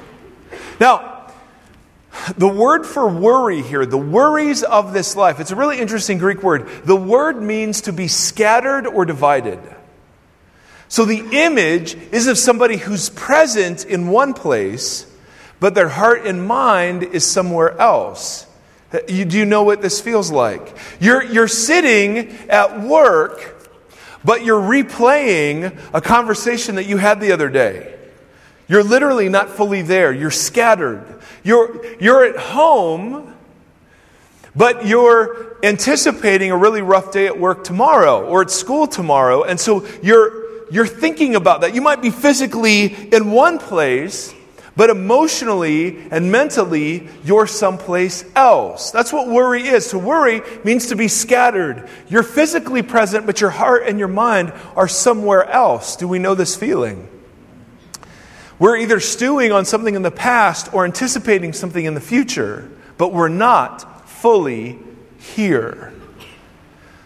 Now, 0.81 1.31
the 2.39 2.49
word 2.49 2.87
for 2.87 3.07
worry 3.07 3.61
here, 3.61 3.85
the 3.85 3.99
worries 3.99 4.63
of 4.63 4.95
this 4.95 5.15
life, 5.15 5.41
it's 5.41 5.51
a 5.51 5.57
really 5.57 5.79
interesting 5.79 6.17
Greek 6.17 6.43
word. 6.43 6.71
The 6.87 6.97
word 6.97 7.43
means 7.43 7.83
to 7.83 7.93
be 7.93 8.09
scattered 8.09 8.87
or 8.87 9.05
divided. 9.05 9.61
So 10.91 11.07
the 11.07 11.25
image 11.33 11.95
is 12.13 12.27
of 12.27 12.37
somebody 12.37 12.77
who's 12.77 13.09
present 13.09 13.87
in 13.87 14.09
one 14.09 14.35
place, 14.35 15.07
but 15.59 15.75
their 15.75 15.89
heart 15.89 16.27
and 16.27 16.47
mind 16.47 17.03
is 17.03 17.25
somewhere 17.25 17.79
else. 17.79 18.47
You, 19.09 19.25
do 19.25 19.39
you 19.39 19.47
know 19.47 19.63
what 19.63 19.81
this 19.81 20.03
feels 20.03 20.31
like? 20.31 20.77
You're, 21.01 21.23
you're 21.23 21.49
sitting 21.49 22.29
at 22.51 22.83
work 22.83 23.61
but 24.25 24.45
you're 24.45 24.61
replaying 24.61 25.79
a 25.95 26.01
conversation 26.01 26.75
that 26.75 26.85
you 26.85 26.97
had 26.97 27.21
the 27.21 27.33
other 27.33 27.49
day. 27.49 27.97
You're 28.69 28.85
literally 28.85 29.29
not 29.29 29.51
fully 29.51 29.83
there. 29.83 30.13
You're 30.13 30.31
scattered. 30.31 31.05
You're, 31.43 31.85
you're 31.97 32.25
at 32.25 32.37
home, 32.37 33.35
but 34.55 34.87
you're 34.87 35.57
anticipating 35.63 36.51
a 36.51 36.57
really 36.57 36.83
rough 36.83 37.13
day 37.13 37.27
at 37.27 37.39
work 37.39 37.65
tomorrow 37.65 38.27
or 38.27 38.43
at 38.43 38.51
school 38.51 38.87
tomorrow. 38.87 39.43
And 39.43 39.59
so 39.59 39.87
you're, 40.03 40.50
you're 40.71 40.87
thinking 40.87 41.35
about 41.35 41.62
that. 41.62 41.75
You 41.75 41.81
might 41.81 42.00
be 42.00 42.11
physically 42.11 42.85
in 43.12 43.33
one 43.33 43.59
place, 43.59 44.35
but 44.77 44.89
emotionally 44.89 45.99
and 46.11 46.31
mentally, 46.31 47.09
you're 47.25 47.47
someplace 47.47 48.25
else. 48.37 48.91
That's 48.91 49.12
what 49.12 49.29
worry 49.29 49.67
is. 49.67 49.89
To 49.89 49.99
worry 49.99 50.43
means 50.65 50.87
to 50.87 50.97
be 50.97 51.09
scattered. 51.09 51.89
You're 52.09 52.23
physically 52.23 52.83
present, 52.83 53.27
but 53.27 53.41
your 53.41 53.50
heart 53.50 53.83
and 53.87 53.99
your 53.99 54.09
mind 54.09 54.53
are 54.77 54.89
somewhere 54.89 55.45
else. 55.45 55.97
Do 55.97 56.07
we 56.07 56.19
know 56.19 56.35
this 56.35 56.57
feeling? 56.57 57.09
We're 58.59 58.77
either 58.77 59.00
stewing 59.00 59.53
on 59.53 59.65
something 59.65 59.95
in 59.95 60.03
the 60.03 60.11
past 60.11 60.73
or 60.73 60.85
anticipating 60.85 61.53
something 61.53 61.85
in 61.85 61.95
the 61.95 62.00
future, 62.00 62.71
but 62.97 63.12
we're 63.12 63.29
not 63.29 64.09
fully 64.09 64.79
here. 65.19 65.93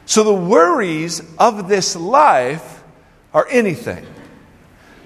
So 0.05 0.23
the 0.23 0.35
worries 0.35 1.23
of 1.39 1.69
this 1.69 1.97
life 1.97 2.74
are 3.35 3.47
anything. 3.51 4.07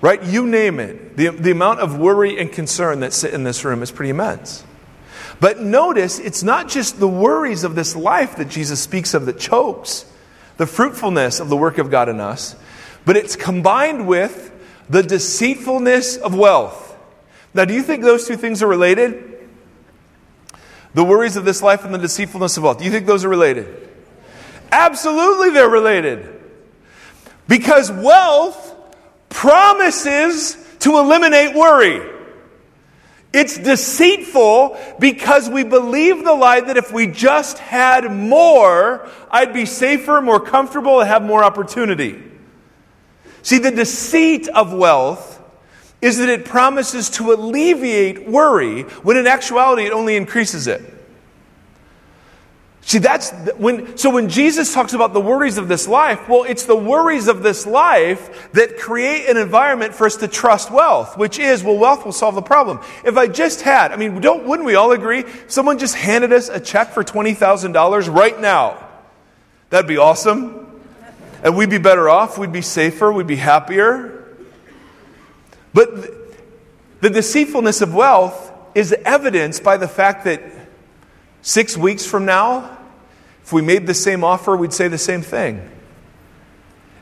Right? 0.00 0.22
You 0.22 0.46
name 0.46 0.78
it. 0.78 1.16
The, 1.16 1.30
the 1.30 1.50
amount 1.50 1.80
of 1.80 1.98
worry 1.98 2.38
and 2.38 2.52
concern 2.52 3.00
that 3.00 3.12
sit 3.12 3.34
in 3.34 3.42
this 3.42 3.64
room 3.64 3.82
is 3.82 3.90
pretty 3.90 4.10
immense. 4.10 4.62
But 5.40 5.60
notice, 5.60 6.18
it's 6.18 6.42
not 6.42 6.68
just 6.68 7.00
the 7.00 7.08
worries 7.08 7.64
of 7.64 7.74
this 7.74 7.96
life 7.96 8.36
that 8.36 8.48
Jesus 8.48 8.80
speaks 8.80 9.14
of 9.14 9.26
that 9.26 9.38
chokes 9.38 10.04
the 10.56 10.66
fruitfulness 10.66 11.40
of 11.40 11.48
the 11.48 11.56
work 11.56 11.78
of 11.78 11.90
God 11.90 12.08
in 12.08 12.20
us, 12.20 12.54
but 13.04 13.16
it's 13.16 13.36
combined 13.36 14.06
with 14.06 14.52
the 14.88 15.02
deceitfulness 15.02 16.16
of 16.16 16.34
wealth. 16.34 16.96
Now, 17.54 17.64
do 17.64 17.74
you 17.74 17.82
think 17.82 18.02
those 18.02 18.26
two 18.26 18.36
things 18.36 18.62
are 18.62 18.66
related? 18.66 19.48
The 20.94 21.04
worries 21.04 21.36
of 21.36 21.44
this 21.44 21.62
life 21.62 21.84
and 21.84 21.94
the 21.94 21.98
deceitfulness 21.98 22.56
of 22.56 22.64
wealth. 22.64 22.78
Do 22.78 22.84
you 22.84 22.90
think 22.90 23.06
those 23.06 23.24
are 23.24 23.28
related? 23.28 23.88
Absolutely, 24.72 25.50
they're 25.50 25.68
related. 25.68 26.37
Because 27.48 27.90
wealth 27.90 28.74
promises 29.30 30.56
to 30.80 30.98
eliminate 30.98 31.56
worry. 31.56 32.14
It's 33.32 33.58
deceitful 33.58 34.78
because 34.98 35.50
we 35.50 35.64
believe 35.64 36.24
the 36.24 36.34
lie 36.34 36.60
that 36.60 36.76
if 36.76 36.92
we 36.92 37.06
just 37.06 37.58
had 37.58 38.10
more, 38.10 39.08
I'd 39.30 39.52
be 39.52 39.66
safer, 39.66 40.22
more 40.22 40.40
comfortable, 40.40 41.00
and 41.00 41.08
have 41.08 41.22
more 41.22 41.44
opportunity. 41.44 42.22
See, 43.42 43.58
the 43.58 43.70
deceit 43.70 44.48
of 44.48 44.72
wealth 44.72 45.42
is 46.00 46.18
that 46.18 46.28
it 46.28 46.44
promises 46.44 47.10
to 47.10 47.32
alleviate 47.32 48.28
worry 48.28 48.82
when 48.82 49.16
in 49.16 49.26
actuality 49.26 49.84
it 49.84 49.92
only 49.92 50.16
increases 50.16 50.66
it. 50.66 50.97
See, 52.82 52.98
that's 52.98 53.30
when, 53.58 53.98
so 53.98 54.08
when 54.08 54.30
Jesus 54.30 54.72
talks 54.72 54.94
about 54.94 55.12
the 55.12 55.20
worries 55.20 55.58
of 55.58 55.68
this 55.68 55.86
life, 55.86 56.26
well, 56.26 56.44
it's 56.44 56.64
the 56.64 56.76
worries 56.76 57.28
of 57.28 57.42
this 57.42 57.66
life 57.66 58.50
that 58.52 58.78
create 58.78 59.28
an 59.28 59.36
environment 59.36 59.94
for 59.94 60.06
us 60.06 60.16
to 60.16 60.28
trust 60.28 60.70
wealth, 60.70 61.18
which 61.18 61.38
is, 61.38 61.62
well, 61.62 61.76
wealth 61.76 62.06
will 62.06 62.12
solve 62.12 62.34
the 62.34 62.42
problem. 62.42 62.80
If 63.04 63.18
I 63.18 63.26
just 63.26 63.60
had, 63.60 63.92
I 63.92 63.96
mean, 63.96 64.20
don't, 64.20 64.46
wouldn't 64.46 64.64
we 64.64 64.74
all 64.74 64.92
agree? 64.92 65.24
Someone 65.48 65.78
just 65.78 65.96
handed 65.96 66.32
us 66.32 66.48
a 66.48 66.60
check 66.60 66.92
for 66.92 67.04
$20,000 67.04 68.14
right 68.14 68.40
now. 68.40 68.88
That'd 69.68 69.86
be 69.86 69.98
awesome. 69.98 70.80
And 71.42 71.56
we'd 71.56 71.70
be 71.70 71.78
better 71.78 72.08
off. 72.08 72.38
We'd 72.38 72.52
be 72.52 72.62
safer. 72.62 73.12
We'd 73.12 73.26
be 73.26 73.36
happier. 73.36 74.34
But 75.74 75.90
the 77.00 77.10
deceitfulness 77.10 77.82
of 77.82 77.94
wealth 77.94 78.50
is 78.74 78.92
evidenced 79.04 79.62
by 79.62 79.76
the 79.76 79.88
fact 79.88 80.24
that 80.24 80.40
six 81.48 81.78
weeks 81.78 82.04
from 82.04 82.26
now, 82.26 82.76
if 83.42 83.54
we 83.54 83.62
made 83.62 83.86
the 83.86 83.94
same 83.94 84.22
offer, 84.22 84.54
we'd 84.54 84.74
say 84.74 84.86
the 84.86 84.98
same 84.98 85.22
thing. 85.22 85.66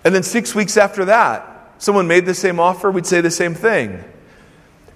And 0.05 0.15
then 0.15 0.23
six 0.23 0.55
weeks 0.55 0.77
after 0.77 1.07
that, 1.07 1.75
someone 1.79 2.07
made 2.07 2.27
the 2.27 2.35
same 2.35 2.61
offer, 2.61 2.89
we'd 2.89 3.07
say 3.07 3.21
the 3.21 3.31
same 3.31 3.55
thing. 3.55 4.05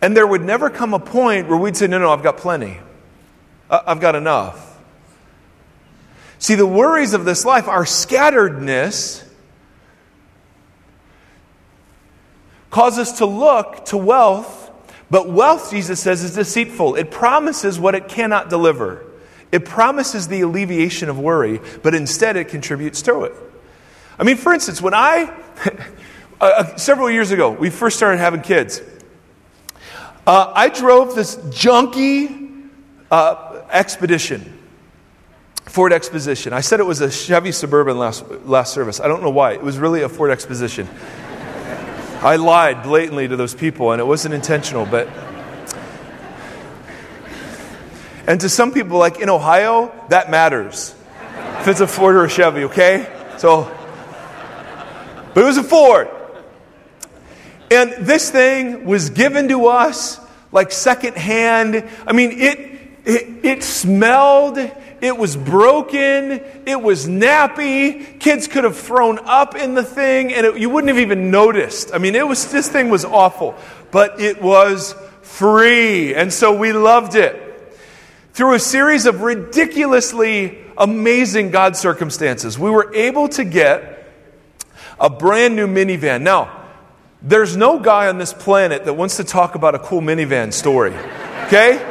And 0.00 0.16
there 0.16 0.24
would 0.24 0.42
never 0.42 0.70
come 0.70 0.94
a 0.94 1.00
point 1.00 1.48
where 1.48 1.58
we'd 1.58 1.76
say, 1.76 1.88
no, 1.88 1.98
no, 1.98 2.12
I've 2.12 2.22
got 2.22 2.36
plenty. 2.36 2.78
I've 3.68 3.98
got 3.98 4.14
enough. 4.14 4.78
See, 6.38 6.54
the 6.54 6.64
worries 6.64 7.12
of 7.12 7.24
this 7.24 7.44
life, 7.44 7.66
our 7.66 7.84
scatteredness, 7.84 9.26
cause 12.70 13.00
us 13.00 13.18
to 13.18 13.26
look 13.26 13.86
to 13.86 13.96
wealth, 13.96 14.70
but 15.10 15.28
wealth, 15.28 15.72
Jesus 15.72 15.98
says, 15.98 16.22
is 16.22 16.36
deceitful. 16.36 16.94
It 16.94 17.10
promises 17.10 17.80
what 17.80 17.96
it 17.96 18.06
cannot 18.06 18.48
deliver. 18.48 19.09
It 19.52 19.64
promises 19.64 20.28
the 20.28 20.42
alleviation 20.42 21.08
of 21.08 21.18
worry, 21.18 21.60
but 21.82 21.94
instead 21.94 22.36
it 22.36 22.48
contributes 22.48 23.02
to 23.02 23.24
it. 23.24 23.34
I 24.18 24.22
mean, 24.22 24.36
for 24.36 24.52
instance, 24.52 24.80
when 24.80 24.94
I, 24.94 25.34
uh, 26.40 26.44
uh, 26.44 26.76
several 26.76 27.10
years 27.10 27.30
ago, 27.30 27.50
we 27.50 27.70
first 27.70 27.96
started 27.96 28.18
having 28.18 28.42
kids, 28.42 28.80
uh, 30.26 30.52
I 30.54 30.68
drove 30.68 31.14
this 31.14 31.36
junky 31.36 32.68
uh, 33.10 33.62
expedition. 33.70 34.58
Ford 35.64 35.92
Expedition. 35.92 36.52
I 36.52 36.60
said 36.60 36.80
it 36.80 36.86
was 36.86 37.00
a 37.00 37.10
Chevy 37.10 37.52
Suburban 37.52 37.96
last, 37.96 38.28
last 38.44 38.72
service. 38.72 39.00
I 39.00 39.08
don't 39.08 39.22
know 39.22 39.30
why. 39.30 39.52
It 39.52 39.62
was 39.62 39.78
really 39.78 40.02
a 40.02 40.08
Ford 40.08 40.30
Expedition. 40.30 40.88
I 42.22 42.36
lied 42.36 42.82
blatantly 42.82 43.28
to 43.28 43.36
those 43.36 43.54
people, 43.54 43.92
and 43.92 44.00
it 44.00 44.04
wasn't 44.04 44.34
intentional, 44.34 44.84
but 44.84 45.08
and 48.26 48.40
to 48.40 48.48
some 48.48 48.72
people, 48.72 48.98
like 48.98 49.18
in 49.20 49.28
Ohio, 49.28 49.92
that 50.08 50.30
matters. 50.30 50.94
If 51.60 51.68
it's 51.68 51.80
a 51.80 51.86
Ford 51.86 52.16
or 52.16 52.24
a 52.24 52.30
Chevy, 52.30 52.64
okay? 52.64 53.06
So, 53.38 53.64
but 55.34 55.42
it 55.42 55.46
was 55.46 55.58
a 55.58 55.62
Ford. 55.62 56.08
And 57.70 58.06
this 58.06 58.30
thing 58.30 58.84
was 58.84 59.10
given 59.10 59.48
to 59.48 59.66
us 59.66 60.18
like 60.52 60.72
secondhand. 60.72 61.88
I 62.06 62.12
mean, 62.12 62.32
it, 62.32 62.66
It, 63.02 63.44
it 63.44 63.62
smelled, 63.62 64.58
it 64.58 65.16
was 65.16 65.34
broken, 65.34 66.42
it 66.66 66.82
was 66.82 67.08
nappy. 67.08 68.20
Kids 68.20 68.46
could 68.46 68.64
have 68.64 68.76
thrown 68.76 69.18
up 69.24 69.54
in 69.56 69.72
the 69.74 69.82
thing 69.82 70.34
and 70.34 70.44
it, 70.44 70.58
you 70.58 70.68
wouldn't 70.68 70.88
have 70.88 71.00
even 71.00 71.30
noticed. 71.30 71.94
I 71.94 71.98
mean, 71.98 72.14
it 72.14 72.28
was, 72.28 72.52
this 72.52 72.68
thing 72.68 72.90
was 72.90 73.06
awful, 73.06 73.54
but 73.90 74.20
it 74.20 74.42
was 74.42 74.94
free. 75.22 76.14
And 76.14 76.30
so 76.30 76.52
we 76.52 76.74
loved 76.74 77.14
it. 77.14 77.49
Through 78.40 78.54
a 78.54 78.58
series 78.58 79.04
of 79.04 79.20
ridiculously 79.20 80.56
amazing 80.78 81.50
God 81.50 81.76
circumstances, 81.76 82.58
we 82.58 82.70
were 82.70 82.90
able 82.94 83.28
to 83.28 83.44
get 83.44 84.10
a 84.98 85.10
brand 85.10 85.56
new 85.56 85.66
minivan. 85.66 86.22
Now, 86.22 86.70
there's 87.20 87.54
no 87.54 87.78
guy 87.78 88.08
on 88.08 88.16
this 88.16 88.32
planet 88.32 88.86
that 88.86 88.94
wants 88.94 89.18
to 89.18 89.24
talk 89.24 89.56
about 89.56 89.74
a 89.74 89.78
cool 89.78 90.00
minivan 90.00 90.54
story, 90.54 90.94
okay? 91.48 91.86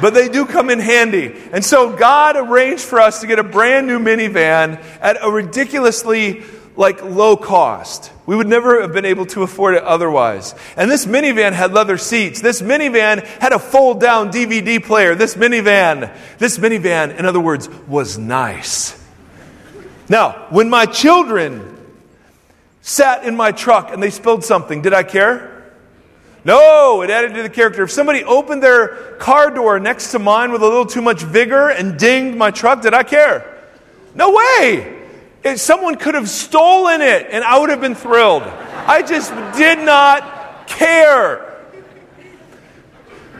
But 0.00 0.14
they 0.14 0.28
do 0.28 0.46
come 0.46 0.70
in 0.70 0.78
handy. 0.78 1.34
And 1.50 1.64
so 1.64 1.96
God 1.96 2.36
arranged 2.36 2.84
for 2.84 3.00
us 3.00 3.20
to 3.22 3.26
get 3.26 3.40
a 3.40 3.42
brand 3.42 3.88
new 3.88 3.98
minivan 3.98 4.80
at 5.00 5.16
a 5.20 5.28
ridiculously 5.28 6.44
like 6.76 7.02
low 7.02 7.36
cost. 7.36 8.11
We 8.24 8.36
would 8.36 8.46
never 8.46 8.80
have 8.80 8.92
been 8.92 9.04
able 9.04 9.26
to 9.26 9.42
afford 9.42 9.74
it 9.74 9.82
otherwise. 9.82 10.54
And 10.76 10.90
this 10.90 11.06
minivan 11.06 11.52
had 11.52 11.72
leather 11.72 11.98
seats. 11.98 12.40
This 12.40 12.62
minivan 12.62 13.24
had 13.24 13.52
a 13.52 13.58
fold 13.58 14.00
down 14.00 14.30
DVD 14.30 14.82
player. 14.82 15.14
This 15.16 15.34
minivan, 15.34 16.16
this 16.38 16.58
minivan, 16.58 17.18
in 17.18 17.26
other 17.26 17.40
words, 17.40 17.68
was 17.88 18.18
nice. 18.18 18.98
Now, 20.08 20.46
when 20.50 20.70
my 20.70 20.86
children 20.86 21.76
sat 22.80 23.24
in 23.24 23.34
my 23.34 23.50
truck 23.50 23.90
and 23.92 24.00
they 24.00 24.10
spilled 24.10 24.44
something, 24.44 24.82
did 24.82 24.94
I 24.94 25.02
care? 25.02 25.72
No, 26.44 27.02
it 27.02 27.10
added 27.10 27.34
to 27.34 27.42
the 27.42 27.50
character. 27.50 27.84
If 27.84 27.90
somebody 27.90 28.24
opened 28.24 28.62
their 28.62 29.16
car 29.18 29.50
door 29.50 29.78
next 29.80 30.12
to 30.12 30.18
mine 30.18 30.52
with 30.52 30.62
a 30.62 30.66
little 30.66 30.86
too 30.86 31.02
much 31.02 31.22
vigor 31.22 31.70
and 31.70 31.98
dinged 31.98 32.36
my 32.36 32.50
truck, 32.50 32.82
did 32.82 32.94
I 32.94 33.02
care? 33.02 33.64
No 34.14 34.32
way. 34.32 35.01
If 35.44 35.58
someone 35.60 35.96
could 35.96 36.14
have 36.14 36.28
stolen 36.28 37.00
it 37.00 37.26
and 37.30 37.42
I 37.42 37.58
would 37.58 37.70
have 37.70 37.80
been 37.80 37.94
thrilled. 37.94 38.44
I 38.44 39.02
just 39.02 39.30
did 39.56 39.78
not 39.78 40.68
care. 40.68 41.48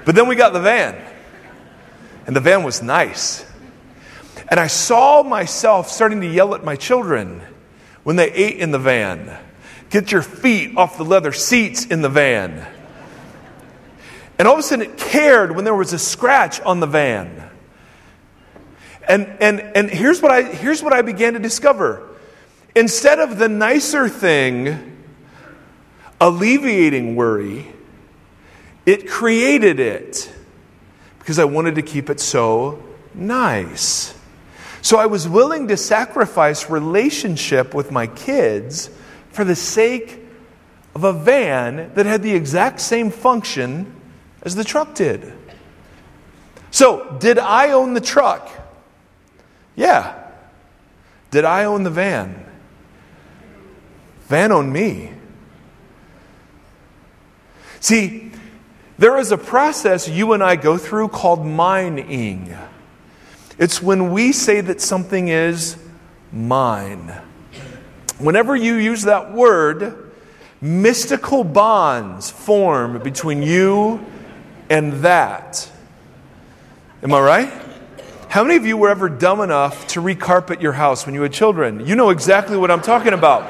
But 0.04 0.14
then 0.14 0.28
we 0.28 0.35
got 0.35 0.52
the 0.52 0.61
van, 0.61 0.97
and 2.26 2.35
the 2.35 2.40
van 2.40 2.64
was 2.64 2.82
nice. 2.82 3.47
And 4.49 4.59
I 4.59 4.66
saw 4.66 5.23
myself 5.23 5.88
starting 5.88 6.21
to 6.21 6.26
yell 6.26 6.54
at 6.54 6.64
my 6.64 6.76
children 6.76 7.40
when 8.02 8.16
they 8.16 8.30
ate 8.32 8.56
in 8.59 8.73
the 8.73 8.78
van. 8.78 9.38
Get 9.90 10.11
your 10.11 10.23
feet 10.23 10.76
off 10.76 10.97
the 10.97 11.04
leather 11.04 11.32
seats 11.32 11.87
in 11.87 12.02
the 12.02 12.09
van. 12.09 12.66
And 14.38 14.49
all 14.49 14.54
of 14.54 14.61
a 14.61 14.62
sudden 14.62 14.90
it 14.90 14.99
cared 14.99 15.54
when 15.54 15.64
there 15.64 15.75
was 15.75 15.92
a 15.92 15.99
scratch 15.99 16.61
on 16.61 16.80
the 16.80 16.87
van. 16.87 17.50
And, 19.12 19.26
and, 19.40 19.61
and 19.61 19.90
here's, 19.90 20.23
what 20.23 20.33
I, 20.33 20.42
here's 20.42 20.83
what 20.83 20.95
I 20.95 21.02
began 21.02 21.35
to 21.35 21.38
discover. 21.38 22.09
Instead 22.75 23.19
of 23.19 23.37
the 23.37 23.47
nicer 23.47 24.09
thing 24.09 25.04
alleviating 26.19 27.14
worry, 27.14 27.71
it 28.87 29.07
created 29.07 29.81
it 29.81 30.33
because 31.19 31.38
I 31.38 31.45
wanted 31.45 31.75
to 31.75 31.83
keep 31.83 32.09
it 32.09 32.21
so 32.21 32.83
nice. 33.12 34.19
So 34.81 34.97
I 34.97 35.04
was 35.04 35.28
willing 35.28 35.69
to 35.69 35.76
sacrifice 35.76 36.71
relationship 36.71 37.75
with 37.75 37.90
my 37.90 38.07
kids 38.07 38.88
for 39.28 39.45
the 39.45 39.54
sake 39.54 40.21
of 40.95 41.04
a 41.04 41.12
van 41.12 41.92
that 41.97 42.07
had 42.07 42.23
the 42.23 42.35
exact 42.35 42.81
same 42.81 43.11
function 43.11 43.95
as 44.40 44.54
the 44.54 44.64
truck 44.64 44.95
did. 44.95 45.35
So, 46.71 47.19
did 47.21 47.38
I 47.38 47.73
own 47.73 47.92
the 47.92 48.00
truck? 48.00 48.62
Yeah. 49.76 50.19
Did 51.31 51.45
I 51.45 51.64
own 51.64 51.83
the 51.83 51.91
van? 51.91 52.45
Van 54.29 54.52
owned 54.52 54.73
me. 54.73 55.12
See, 57.81 58.31
there 58.99 59.19
is 59.19 59.33
a 59.33 59.38
process 59.38 60.09
you 60.09 60.33
and 60.33 60.43
I 60.43 60.57
go 60.57 60.79
through 60.79 61.09
called 61.09 61.45
mining. 61.45 62.57
It's 63.59 63.83
when 63.83 64.12
we 64.12 64.33
say 64.33 64.61
that 64.61 64.81
something 64.81 65.29
is 65.29 65.77
mine. 66.33 67.12
Whenever 68.18 68.55
you 68.55 68.75
use 68.75 69.03
that 69.03 69.33
word, 69.33 70.12
mystical 70.61 71.44
bonds 71.44 72.31
form 72.31 73.03
between 73.03 73.42
you 73.42 74.05
and 74.70 74.92
that. 75.05 75.68
Am 77.03 77.12
I 77.12 77.20
right? 77.20 77.62
How 78.33 78.42
many 78.45 78.57
of 78.57 78.64
you 78.64 78.79
were 78.79 78.88
ever 78.88 79.11
dumb 79.11 79.42
enough 79.42 79.88
to 79.88 80.01
recarpet 80.01 80.62
your 80.62 80.73
house 80.73 81.05
when 81.05 81.14
you 81.14 81.21
had 81.21 81.35
children? 81.35 81.87
You 81.87 81.95
know 81.97 82.09
exactly 82.09 82.57
what 82.57 82.71
I'm 82.71 82.81
talking 82.81 83.12
about. 83.12 83.45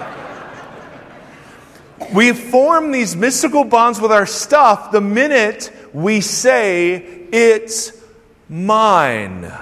We 2.12 2.32
form 2.32 2.90
these 2.90 3.14
mystical 3.14 3.62
bonds 3.62 4.00
with 4.00 4.10
our 4.10 4.26
stuff 4.26 4.90
the 4.90 5.00
minute 5.00 5.70
we 5.92 6.20
say, 6.20 6.96
It's 6.96 7.92
mine. 8.48 9.52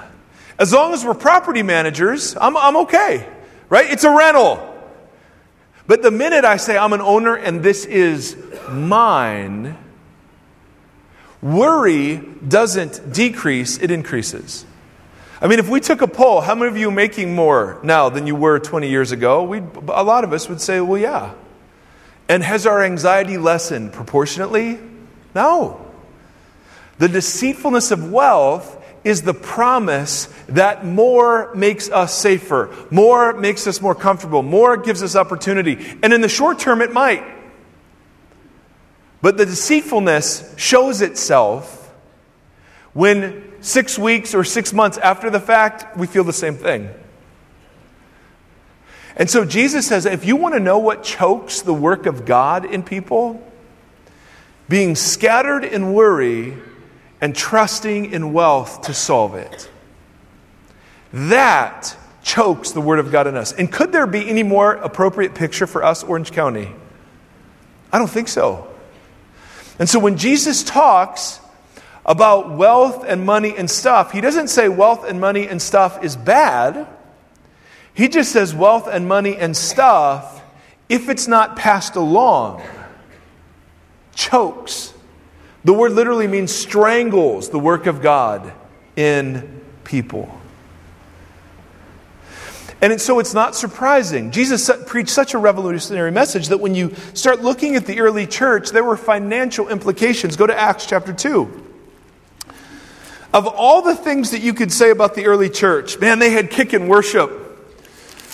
As 0.57 0.73
long 0.73 0.91
as 0.91 1.05
we're 1.05 1.13
property 1.13 1.61
managers, 1.61 2.35
I'm, 2.35 2.57
I'm 2.57 2.77
okay, 2.77 3.29
right? 3.69 3.91
It's 3.91 4.03
a 4.03 4.09
rental. 4.09 4.75
But 5.85 6.01
the 6.01 6.09
minute 6.09 6.45
I 6.45 6.57
say 6.57 6.75
I'm 6.75 6.93
an 6.93 7.01
owner 7.01 7.35
and 7.35 7.61
this 7.61 7.85
is 7.85 8.35
mine, 8.71 9.77
worry 11.43 12.17
doesn't 12.17 13.13
decrease, 13.13 13.77
it 13.77 13.91
increases. 13.91 14.65
I 15.41 15.47
mean, 15.47 15.57
if 15.57 15.67
we 15.67 15.79
took 15.79 16.01
a 16.01 16.07
poll, 16.07 16.39
how 16.41 16.53
many 16.53 16.69
of 16.69 16.77
you 16.77 16.89
are 16.89 16.93
making 16.93 17.33
more 17.33 17.79
now 17.81 18.09
than 18.09 18.27
you 18.27 18.35
were 18.35 18.59
20 18.59 18.87
years 18.87 19.11
ago? 19.11 19.43
we 19.43 19.57
a 19.57 20.03
lot 20.03 20.23
of 20.23 20.33
us 20.33 20.47
would 20.47 20.61
say, 20.61 20.79
well, 20.79 21.01
yeah. 21.01 21.33
And 22.29 22.43
has 22.43 22.67
our 22.67 22.83
anxiety 22.83 23.39
lessened 23.39 23.91
proportionately? 23.91 24.79
No. 25.33 25.83
The 26.99 27.09
deceitfulness 27.09 27.89
of 27.89 28.11
wealth 28.11 28.77
is 29.03 29.23
the 29.23 29.33
promise 29.33 30.27
that 30.47 30.85
more 30.85 31.53
makes 31.55 31.89
us 31.89 32.13
safer, 32.13 32.69
more 32.91 33.33
makes 33.33 33.65
us 33.65 33.81
more 33.81 33.95
comfortable, 33.95 34.43
more 34.43 34.77
gives 34.77 35.01
us 35.01 35.15
opportunity. 35.15 35.97
And 36.03 36.13
in 36.13 36.21
the 36.21 36.29
short 36.29 36.59
term, 36.59 36.83
it 36.83 36.93
might. 36.93 37.23
But 39.23 39.37
the 39.37 39.45
deceitfulness 39.47 40.53
shows 40.57 41.01
itself 41.01 41.80
when 42.93 43.53
six 43.61 43.97
weeks 43.97 44.33
or 44.33 44.43
six 44.43 44.73
months 44.73 44.97
after 44.97 45.29
the 45.29 45.39
fact, 45.39 45.97
we 45.97 46.07
feel 46.07 46.23
the 46.23 46.33
same 46.33 46.55
thing. 46.55 46.89
And 49.15 49.29
so 49.29 49.45
Jesus 49.45 49.87
says 49.87 50.05
if 50.05 50.25
you 50.25 50.35
want 50.35 50.55
to 50.55 50.59
know 50.59 50.79
what 50.79 51.03
chokes 51.03 51.61
the 51.61 51.73
work 51.73 52.05
of 52.05 52.25
God 52.25 52.65
in 52.65 52.83
people, 52.83 53.45
being 54.67 54.95
scattered 54.95 55.65
in 55.65 55.93
worry 55.93 56.57
and 57.19 57.35
trusting 57.35 58.11
in 58.11 58.33
wealth 58.33 58.83
to 58.83 58.93
solve 58.93 59.35
it. 59.35 59.69
That 61.13 61.95
chokes 62.23 62.71
the 62.71 62.81
Word 62.81 62.99
of 62.99 63.11
God 63.11 63.27
in 63.27 63.35
us. 63.35 63.51
And 63.51 63.71
could 63.71 63.91
there 63.91 64.07
be 64.07 64.27
any 64.29 64.43
more 64.43 64.73
appropriate 64.73 65.35
picture 65.35 65.67
for 65.67 65.83
us, 65.83 66.03
Orange 66.03 66.31
County? 66.31 66.73
I 67.91 67.99
don't 67.99 68.09
think 68.09 68.29
so. 68.29 68.73
And 69.77 69.89
so 69.89 69.99
when 69.99 70.17
Jesus 70.17 70.63
talks 70.63 71.41
about 72.05 72.51
wealth 72.51 73.03
and 73.07 73.25
money 73.25 73.55
and 73.55 73.69
stuff, 73.69 74.11
he 74.11 74.21
doesn't 74.21 74.47
say 74.47 74.69
wealth 74.69 75.03
and 75.07 75.19
money 75.19 75.47
and 75.47 75.61
stuff 75.61 76.03
is 76.03 76.15
bad. 76.15 76.87
He 77.93 78.07
just 78.07 78.31
says 78.31 78.55
wealth 78.55 78.87
and 78.87 79.07
money 79.07 79.35
and 79.35 79.55
stuff, 79.55 80.41
if 80.89 81.09
it's 81.09 81.27
not 81.27 81.55
passed 81.55 81.95
along, 81.95 82.61
chokes 84.15 84.93
the 85.63 85.73
word 85.73 85.91
literally 85.91 86.27
means 86.27 86.51
strangles 86.51 87.49
the 87.49 87.59
work 87.59 87.85
of 87.85 88.01
God 88.01 88.51
in 88.95 89.61
people. 89.83 90.37
And 92.81 92.99
so 92.99 93.19
it's 93.19 93.35
not 93.35 93.55
surprising. 93.55 94.31
Jesus 94.31 94.71
preached 94.87 95.11
such 95.11 95.35
a 95.35 95.37
revolutionary 95.37 96.11
message 96.11 96.47
that 96.47 96.57
when 96.57 96.73
you 96.73 96.95
start 97.13 97.41
looking 97.41 97.75
at 97.75 97.85
the 97.85 97.99
early 97.99 98.25
church, 98.25 98.71
there 98.71 98.83
were 98.83 98.97
financial 98.97 99.69
implications. 99.69 100.35
Go 100.35 100.47
to 100.47 100.59
Acts 100.59 100.87
chapter 100.87 101.13
2. 101.13 101.60
Of 103.33 103.47
all 103.47 103.81
the 103.81 103.95
things 103.95 104.31
that 104.31 104.41
you 104.41 104.53
could 104.53 104.71
say 104.71 104.89
about 104.89 105.15
the 105.15 105.25
early 105.27 105.49
church, 105.49 105.99
man, 105.99 106.19
they 106.19 106.31
had 106.31 106.49
kick 106.49 106.73
and 106.73 106.89
worship. 106.89 107.31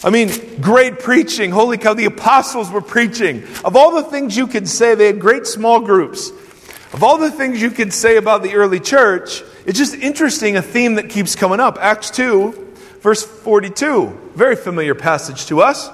I 0.04 0.10
mean, 0.10 0.62
great 0.62 1.00
preaching. 1.00 1.52
Holy 1.52 1.78
cow, 1.78 1.94
the 1.94 2.06
apostles 2.06 2.70
were 2.70 2.82
preaching. 2.82 3.44
Of 3.64 3.76
all 3.76 3.96
the 3.96 4.04
things 4.04 4.38
you 4.38 4.48
could 4.48 4.68
say, 4.68 4.96
they 4.96 5.08
had 5.08 5.20
great 5.20 5.48
small 5.48 5.80
groups. 5.80 6.30
Of 6.94 7.04
all 7.04 7.18
the 7.18 7.32
things 7.32 7.62
you 7.62 7.72
could 7.72 7.94
say 7.94 8.18
about 8.18 8.44
the 8.44 8.56
early 8.56 8.80
church, 8.80 9.44
it's 9.66 9.78
just 9.78 9.96
interesting 9.96 10.56
a 10.56 10.62
theme 10.62 10.96
that 10.96 11.10
keeps 11.10 11.36
coming 11.36 11.60
up. 11.60 11.78
Acts 11.80 12.12
2, 12.12 12.76
verse 13.02 13.24
42. 13.24 14.32
Very 14.36 14.56
familiar 14.56 14.96
passage 14.96 15.46
to 15.48 15.62
us. 15.62 15.90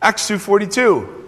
Acts 0.00 0.28
2:42. 0.28 1.21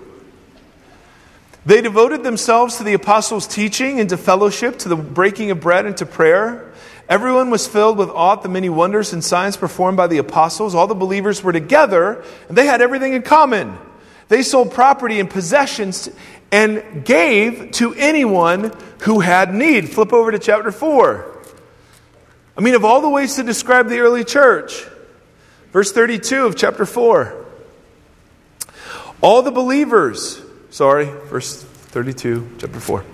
They 1.66 1.80
devoted 1.80 2.22
themselves 2.22 2.76
to 2.76 2.84
the 2.84 2.92
apostles' 2.92 3.46
teaching 3.46 3.98
and 3.98 4.08
to 4.10 4.16
fellowship, 4.16 4.78
to 4.80 4.88
the 4.88 4.96
breaking 4.96 5.50
of 5.50 5.60
bread 5.60 5.86
and 5.86 5.96
to 5.96 6.06
prayer. 6.06 6.72
Everyone 7.08 7.50
was 7.50 7.66
filled 7.66 7.96
with 7.96 8.10
awe 8.10 8.34
at 8.34 8.42
the 8.42 8.48
many 8.48 8.68
wonders 8.68 9.12
and 9.12 9.24
signs 9.24 9.56
performed 9.56 9.96
by 9.96 10.06
the 10.06 10.18
apostles. 10.18 10.74
All 10.74 10.86
the 10.86 10.94
believers 10.94 11.42
were 11.42 11.52
together, 11.52 12.22
and 12.48 12.56
they 12.56 12.66
had 12.66 12.82
everything 12.82 13.14
in 13.14 13.22
common. 13.22 13.78
They 14.28 14.42
sold 14.42 14.72
property 14.72 15.20
and 15.20 15.28
possessions 15.28 16.08
and 16.50 17.04
gave 17.04 17.72
to 17.72 17.94
anyone 17.94 18.72
who 19.00 19.20
had 19.20 19.54
need. 19.54 19.88
Flip 19.88 20.12
over 20.12 20.32
to 20.32 20.38
chapter 20.38 20.70
4. 20.70 21.42
I 22.56 22.60
mean, 22.60 22.74
of 22.74 22.84
all 22.84 23.00
the 23.00 23.08
ways 23.08 23.36
to 23.36 23.42
describe 23.42 23.88
the 23.88 23.98
early 23.98 24.24
church, 24.24 24.86
verse 25.72 25.92
32 25.92 26.46
of 26.46 26.56
chapter 26.56 26.86
4. 26.86 27.44
All 29.20 29.42
the 29.42 29.50
believers, 29.50 30.40
sorry, 30.74 31.04
verse 31.04 31.62
32, 31.62 32.56
chapter 32.58 32.80
4. 32.80 33.04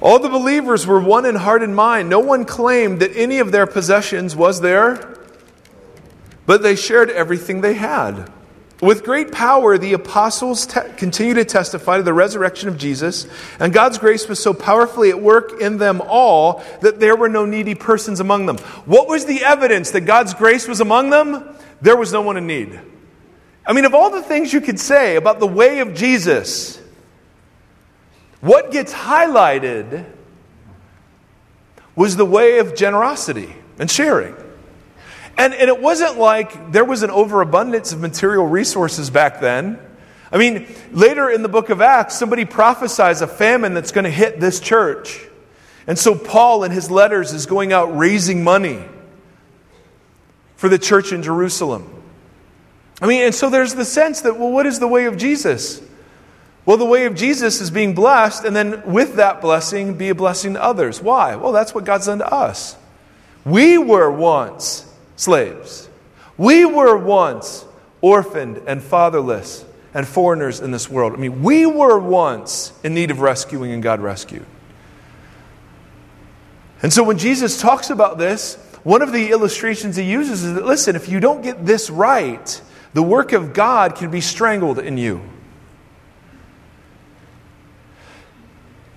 All 0.00 0.18
the 0.18 0.28
believers 0.28 0.84
were 0.84 1.00
one 1.00 1.24
in 1.24 1.36
heart 1.36 1.62
and 1.62 1.76
mind. 1.76 2.08
No 2.08 2.18
one 2.18 2.44
claimed 2.44 2.98
that 2.98 3.16
any 3.16 3.38
of 3.38 3.52
their 3.52 3.68
possessions 3.68 4.34
was 4.34 4.60
their, 4.60 5.16
but 6.44 6.64
they 6.64 6.74
shared 6.74 7.08
everything 7.08 7.60
they 7.60 7.74
had. 7.74 8.28
With 8.80 9.04
great 9.04 9.30
power, 9.30 9.78
the 9.78 9.92
apostles 9.92 10.66
te- 10.66 10.80
continued 10.96 11.34
to 11.34 11.44
testify 11.44 11.98
to 11.98 12.02
the 12.02 12.12
resurrection 12.12 12.68
of 12.68 12.78
Jesus, 12.78 13.28
and 13.60 13.72
God's 13.72 13.98
grace 13.98 14.28
was 14.28 14.40
so 14.42 14.52
powerfully 14.52 15.10
at 15.10 15.22
work 15.22 15.60
in 15.60 15.78
them 15.78 16.02
all 16.04 16.64
that 16.80 16.98
there 16.98 17.14
were 17.14 17.28
no 17.28 17.46
needy 17.46 17.76
persons 17.76 18.18
among 18.18 18.46
them. 18.46 18.58
What 18.86 19.06
was 19.06 19.24
the 19.24 19.44
evidence 19.44 19.92
that 19.92 20.00
God's 20.00 20.34
grace 20.34 20.66
was 20.66 20.80
among 20.80 21.10
them? 21.10 21.54
There 21.80 21.96
was 21.96 22.12
no 22.12 22.22
one 22.22 22.36
in 22.36 22.48
need. 22.48 22.80
I 23.64 23.72
mean, 23.72 23.84
of 23.84 23.94
all 23.94 24.10
the 24.10 24.22
things 24.22 24.52
you 24.52 24.60
could 24.60 24.80
say 24.80 25.16
about 25.16 25.38
the 25.38 25.46
way 25.46 25.78
of 25.78 25.94
Jesus, 25.94 26.80
what 28.40 28.72
gets 28.72 28.92
highlighted 28.92 30.04
was 31.94 32.16
the 32.16 32.24
way 32.24 32.58
of 32.58 32.74
generosity 32.74 33.54
and 33.78 33.90
sharing. 33.90 34.34
And, 35.38 35.54
and 35.54 35.68
it 35.68 35.80
wasn't 35.80 36.18
like 36.18 36.72
there 36.72 36.84
was 36.84 37.02
an 37.02 37.10
overabundance 37.10 37.92
of 37.92 38.00
material 38.00 38.46
resources 38.46 39.10
back 39.10 39.40
then. 39.40 39.78
I 40.32 40.38
mean, 40.38 40.66
later 40.92 41.30
in 41.30 41.42
the 41.42 41.48
book 41.48 41.70
of 41.70 41.80
Acts, 41.80 42.18
somebody 42.18 42.44
prophesies 42.44 43.22
a 43.22 43.26
famine 43.26 43.74
that's 43.74 43.92
going 43.92 44.04
to 44.04 44.10
hit 44.10 44.40
this 44.40 44.60
church. 44.60 45.26
And 45.86 45.98
so 45.98 46.14
Paul, 46.14 46.64
in 46.64 46.70
his 46.70 46.90
letters, 46.90 47.32
is 47.32 47.46
going 47.46 47.72
out 47.72 47.96
raising 47.96 48.42
money 48.42 48.82
for 50.56 50.68
the 50.68 50.78
church 50.78 51.12
in 51.12 51.22
Jerusalem. 51.22 52.01
I 53.02 53.06
mean, 53.06 53.22
and 53.22 53.34
so 53.34 53.50
there's 53.50 53.74
the 53.74 53.84
sense 53.84 54.20
that, 54.20 54.38
well, 54.38 54.52
what 54.52 54.64
is 54.64 54.78
the 54.78 54.86
way 54.86 55.06
of 55.06 55.16
Jesus? 55.16 55.82
Well, 56.64 56.76
the 56.76 56.86
way 56.86 57.06
of 57.06 57.16
Jesus 57.16 57.60
is 57.60 57.72
being 57.72 57.94
blessed, 57.94 58.44
and 58.44 58.54
then 58.54 58.92
with 58.92 59.16
that 59.16 59.40
blessing, 59.40 59.94
be 59.94 60.10
a 60.10 60.14
blessing 60.14 60.54
to 60.54 60.62
others. 60.62 61.02
Why? 61.02 61.34
Well, 61.34 61.50
that's 61.50 61.74
what 61.74 61.84
God's 61.84 62.06
done 62.06 62.18
to 62.18 62.32
us. 62.32 62.76
We 63.44 63.76
were 63.76 64.08
once 64.08 64.88
slaves. 65.16 65.88
We 66.38 66.64
were 66.64 66.96
once 66.96 67.64
orphaned 68.00 68.62
and 68.68 68.80
fatherless 68.80 69.64
and 69.92 70.06
foreigners 70.06 70.60
in 70.60 70.70
this 70.70 70.88
world. 70.88 71.12
I 71.12 71.16
mean, 71.16 71.42
we 71.42 71.66
were 71.66 71.98
once 71.98 72.72
in 72.84 72.94
need 72.94 73.10
of 73.10 73.20
rescuing, 73.20 73.72
and 73.72 73.82
God 73.82 74.00
rescued. 74.00 74.46
And 76.82 76.92
so 76.92 77.02
when 77.02 77.18
Jesus 77.18 77.60
talks 77.60 77.90
about 77.90 78.18
this, 78.18 78.54
one 78.84 79.02
of 79.02 79.10
the 79.12 79.30
illustrations 79.30 79.96
he 79.96 80.04
uses 80.04 80.44
is 80.44 80.54
that 80.54 80.64
listen, 80.64 80.94
if 80.94 81.08
you 81.08 81.18
don't 81.18 81.42
get 81.42 81.66
this 81.66 81.90
right, 81.90 82.62
the 82.94 83.02
work 83.02 83.32
of 83.32 83.52
God 83.52 83.96
can 83.96 84.10
be 84.10 84.20
strangled 84.20 84.78
in 84.78 84.98
you. 84.98 85.22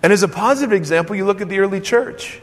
And 0.03 0.13
as 0.13 0.21
a 0.21 0.27
positive 0.27 0.73
example, 0.73 1.15
you 1.15 1.25
look 1.25 1.41
at 1.41 1.49
the 1.49 1.60
early 1.60 1.81
church. 1.81 2.41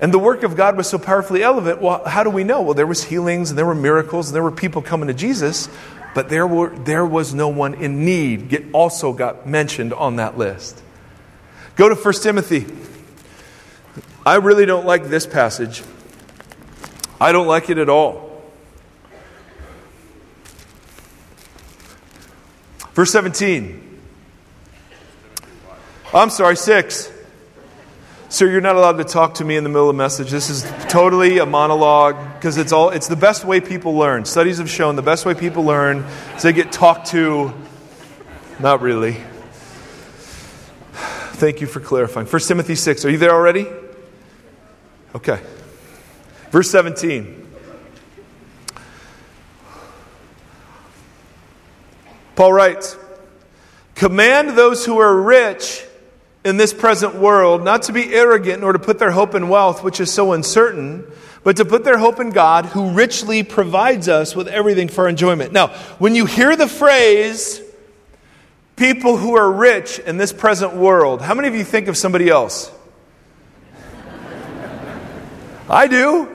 And 0.00 0.12
the 0.12 0.18
work 0.18 0.42
of 0.42 0.56
God 0.56 0.76
was 0.76 0.88
so 0.88 0.98
powerfully 0.98 1.44
evident. 1.44 1.80
Well, 1.80 2.04
how 2.04 2.24
do 2.24 2.30
we 2.30 2.42
know? 2.42 2.62
Well, 2.62 2.74
there 2.74 2.86
was 2.86 3.04
healings 3.04 3.50
and 3.50 3.58
there 3.58 3.66
were 3.66 3.74
miracles 3.74 4.28
and 4.28 4.34
there 4.34 4.42
were 4.42 4.50
people 4.50 4.82
coming 4.82 5.06
to 5.06 5.14
Jesus, 5.14 5.68
but 6.14 6.28
there, 6.28 6.46
were, 6.46 6.70
there 6.70 7.06
was 7.06 7.32
no 7.32 7.48
one 7.48 7.74
in 7.74 8.04
need. 8.04 8.48
Get, 8.48 8.64
also 8.72 9.12
got 9.12 9.46
mentioned 9.46 9.92
on 9.92 10.16
that 10.16 10.36
list. 10.36 10.82
Go 11.76 11.88
to 11.88 11.94
1 11.94 12.14
Timothy. 12.14 12.66
I 14.26 14.36
really 14.36 14.66
don't 14.66 14.86
like 14.86 15.04
this 15.04 15.26
passage. 15.26 15.82
I 17.20 17.32
don't 17.32 17.46
like 17.46 17.70
it 17.70 17.78
at 17.78 17.88
all. 17.88 18.23
Verse 22.94 23.10
17. 23.10 24.00
I'm 26.14 26.30
sorry, 26.30 26.56
6. 26.56 27.10
Sir, 28.28 28.50
you're 28.50 28.60
not 28.60 28.76
allowed 28.76 28.98
to 28.98 29.04
talk 29.04 29.34
to 29.34 29.44
me 29.44 29.56
in 29.56 29.64
the 29.64 29.70
middle 29.70 29.90
of 29.90 29.94
a 29.94 29.98
message. 29.98 30.30
This 30.30 30.48
is 30.48 30.62
totally 30.88 31.38
a 31.38 31.46
monologue 31.46 32.16
because 32.34 32.56
it's 32.56 32.72
all 32.72 32.90
it's 32.90 33.08
the 33.08 33.16
best 33.16 33.44
way 33.44 33.60
people 33.60 33.94
learn. 33.94 34.24
Studies 34.24 34.58
have 34.58 34.70
shown 34.70 34.96
the 34.96 35.02
best 35.02 35.26
way 35.26 35.34
people 35.34 35.64
learn 35.64 35.98
is 36.36 36.42
they 36.42 36.52
get 36.52 36.72
talked 36.72 37.08
to. 37.08 37.52
Not 38.58 38.80
really. 38.80 39.16
Thank 41.34 41.60
you 41.60 41.66
for 41.66 41.80
clarifying. 41.80 42.26
1 42.26 42.42
Timothy 42.42 42.76
6. 42.76 43.04
Are 43.04 43.10
you 43.10 43.18
there 43.18 43.32
already? 43.32 43.66
Okay. 45.14 45.40
Verse 46.50 46.70
17. 46.70 47.43
Paul 52.36 52.52
writes, 52.52 52.96
Command 53.94 54.50
those 54.50 54.84
who 54.84 54.98
are 54.98 55.22
rich 55.22 55.84
in 56.44 56.56
this 56.56 56.74
present 56.74 57.14
world, 57.14 57.64
not 57.64 57.82
to 57.82 57.92
be 57.92 58.12
arrogant 58.14 58.60
nor 58.60 58.72
to 58.72 58.78
put 58.78 58.98
their 58.98 59.12
hope 59.12 59.34
in 59.34 59.48
wealth, 59.48 59.82
which 59.82 60.00
is 60.00 60.12
so 60.12 60.32
uncertain, 60.32 61.04
but 61.42 61.56
to 61.56 61.64
put 61.64 61.84
their 61.84 61.98
hope 61.98 62.20
in 62.20 62.30
God, 62.30 62.66
who 62.66 62.90
richly 62.90 63.42
provides 63.42 64.08
us 64.08 64.34
with 64.34 64.48
everything 64.48 64.88
for 64.88 65.08
enjoyment. 65.08 65.52
Now, 65.52 65.68
when 65.98 66.14
you 66.14 66.26
hear 66.26 66.56
the 66.56 66.68
phrase, 66.68 67.60
people 68.76 69.16
who 69.16 69.36
are 69.36 69.50
rich 69.50 69.98
in 70.00 70.16
this 70.16 70.32
present 70.32 70.74
world, 70.74 71.22
how 71.22 71.34
many 71.34 71.48
of 71.48 71.54
you 71.54 71.64
think 71.64 71.88
of 71.88 71.96
somebody 71.96 72.28
else? 72.28 72.70
I 75.68 75.86
do. 75.86 76.28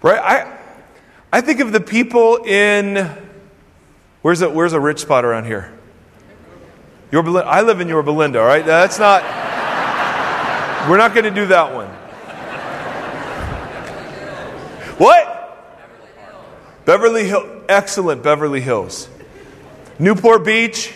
Right? 0.00 0.20
I, 0.20 0.58
I 1.32 1.40
think 1.40 1.60
of 1.60 1.72
the 1.72 1.80
people 1.80 2.44
in, 2.44 2.96
where's 4.24 4.40
a, 4.40 4.48
where's 4.48 4.72
a 4.72 4.80
rich 4.80 5.00
spot 5.00 5.26
around 5.26 5.44
here? 5.44 5.70
Yorba 7.12 7.28
Linda. 7.28 7.46
I 7.46 7.60
live 7.60 7.82
in 7.82 7.88
Yorba 7.88 8.10
Linda, 8.10 8.40
all 8.40 8.46
right? 8.46 8.64
That's 8.64 8.98
not, 8.98 9.22
we're 10.88 10.96
not 10.96 11.12
going 11.12 11.24
to 11.24 11.30
do 11.30 11.44
that 11.48 11.74
one. 11.74 11.88
What? 14.96 15.30
Beverly 16.86 17.24
Hills. 17.24 17.64
Excellent, 17.68 18.22
Beverly 18.22 18.62
Hills. 18.62 19.10
Newport 19.98 20.42
Beach, 20.42 20.94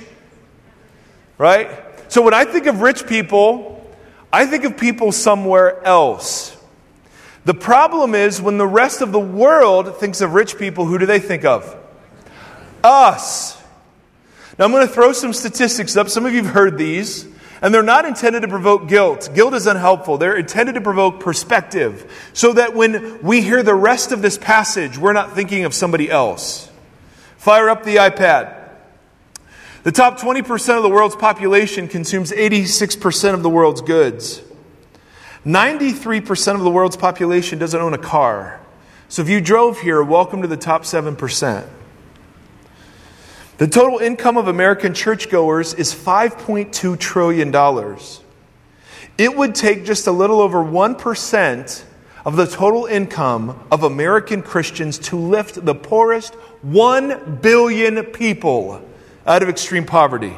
right? 1.37 1.71
So 2.11 2.23
when 2.23 2.33
I 2.33 2.47
think 2.47 2.65
of 2.65 2.81
rich 2.81 3.07
people, 3.07 3.87
I 4.33 4.47
think 4.47 4.65
of 4.65 4.79
people 4.79 5.13
somewhere 5.13 5.85
else. 5.85 6.57
The 7.45 7.53
problem 7.53 8.15
is 8.15 8.41
when 8.41 8.57
the 8.57 8.67
rest 8.67 9.03
of 9.03 9.13
the 9.13 9.21
world 9.21 9.99
thinks 9.99 10.23
of 10.23 10.33
rich 10.33 10.57
people, 10.57 10.87
who 10.87 10.97
do 10.97 11.05
they 11.05 11.21
think 11.21 11.45
of? 11.45 11.77
Us. 12.89 13.63
Now, 14.59 14.65
I'm 14.65 14.73
going 14.73 14.87
to 14.87 14.93
throw 14.93 15.13
some 15.13 15.35
statistics 15.35 15.95
up. 15.97 16.09
Some 16.09 16.25
of 16.25 16.33
you 16.33 16.43
have 16.43 16.55
heard 16.55 16.79
these, 16.79 17.27
and 17.61 17.73
they're 17.73 17.83
not 17.83 18.07
intended 18.07 18.41
to 18.41 18.49
provoke 18.49 18.89
guilt. 18.89 19.29
Guilt 19.35 19.53
is 19.53 19.67
unhelpful. 19.67 20.17
They're 20.17 20.37
intended 20.37 20.75
to 20.77 20.81
provoke 20.81 21.21
perspective 21.21 22.11
so 22.33 22.55
that 22.55 22.75
when 22.75 23.23
we 23.23 23.43
hear 23.43 23.63
the 23.63 23.75
rest 23.75 24.11
of 24.11 24.23
this 24.23 24.39
passage, 24.39 24.97
we're 24.97 25.13
not 25.13 25.35
thinking 25.35 25.65
of 25.67 25.75
somebody 25.75 26.11
else. 26.11 26.71
Fire 27.37 27.69
up 27.69 27.85
the 27.85 27.97
iPad. 27.97 28.57
The 29.83 29.93
top 29.93 30.19
20% 30.19 30.77
of 30.77 30.83
the 30.83 30.89
world's 30.89 31.15
population 31.15 31.89
consumes 31.89 32.33
86% 32.33 33.35
of 33.35 33.43
the 33.43 33.51
world's 33.51 33.83
goods. 33.83 34.43
93% 35.45 36.55
of 36.55 36.61
the 36.63 36.71
world's 36.71 36.97
population 36.97 37.59
doesn't 37.59 37.81
own 37.81 37.95
a 37.95 37.99
car. 37.99 38.61
So 39.09 39.23
if 39.23 39.29
you 39.29 39.41
drove 39.41 39.79
here, 39.81 40.03
welcome 40.03 40.43
to 40.43 40.49
the 40.49 40.57
top 40.57 40.83
7%. 40.83 41.69
The 43.59 43.67
total 43.67 43.99
income 43.99 44.37
of 44.37 44.47
American 44.47 44.95
churchgoers 44.95 45.75
is 45.75 45.93
$5.2 45.93 46.97
trillion. 46.97 47.99
It 49.19 49.37
would 49.37 49.57
take 49.57 49.85
just 49.85 50.07
a 50.07 50.13
little 50.13 50.41
over 50.41 50.59
1% 50.59 51.85
of 52.25 52.37
the 52.37 52.47
total 52.47 52.87
income 52.87 53.59
of 53.73 53.83
American 53.83 54.43
Christians 54.43 54.97
to 55.01 55.17
lift 55.19 55.65
the 55.65 55.75
poorest 55.75 56.35
1 56.63 57.41
billion 57.43 58.05
people 58.05 58.81
out 59.27 59.43
of 59.43 59.49
extreme 59.49 59.85
poverty. 59.85 60.37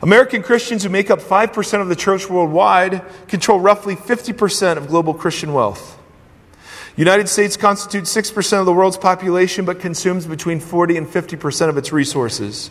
American 0.00 0.42
Christians 0.42 0.82
who 0.82 0.88
make 0.88 1.10
up 1.10 1.20
5% 1.20 1.82
of 1.82 1.88
the 1.88 1.96
church 1.96 2.30
worldwide 2.30 3.02
control 3.28 3.60
roughly 3.60 3.96
50% 3.96 4.78
of 4.78 4.88
global 4.88 5.12
Christian 5.12 5.52
wealth. 5.52 5.98
United 6.96 7.28
States 7.28 7.56
constitutes 7.56 8.14
6% 8.14 8.60
of 8.60 8.66
the 8.66 8.72
world's 8.72 8.96
population 8.96 9.64
but 9.64 9.80
consumes 9.80 10.26
between 10.26 10.60
40 10.60 10.96
and 10.96 11.06
50% 11.06 11.68
of 11.68 11.76
its 11.76 11.92
resources. 11.92 12.70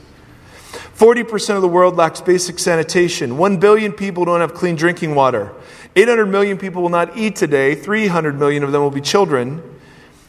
40% 0.95 1.55
of 1.55 1.61
the 1.61 1.67
world 1.67 1.97
lacks 1.97 2.21
basic 2.21 2.57
sanitation. 2.57 3.37
1 3.37 3.57
billion 3.57 3.91
people 3.91 4.23
don't 4.23 4.39
have 4.39 4.53
clean 4.53 4.75
drinking 4.75 5.13
water. 5.13 5.51
800 5.95 6.25
million 6.27 6.57
people 6.57 6.81
will 6.81 6.89
not 6.89 7.17
eat 7.17 7.35
today. 7.35 7.75
300 7.75 8.39
million 8.39 8.63
of 8.63 8.71
them 8.71 8.81
will 8.81 8.91
be 8.91 9.01
children. 9.01 9.61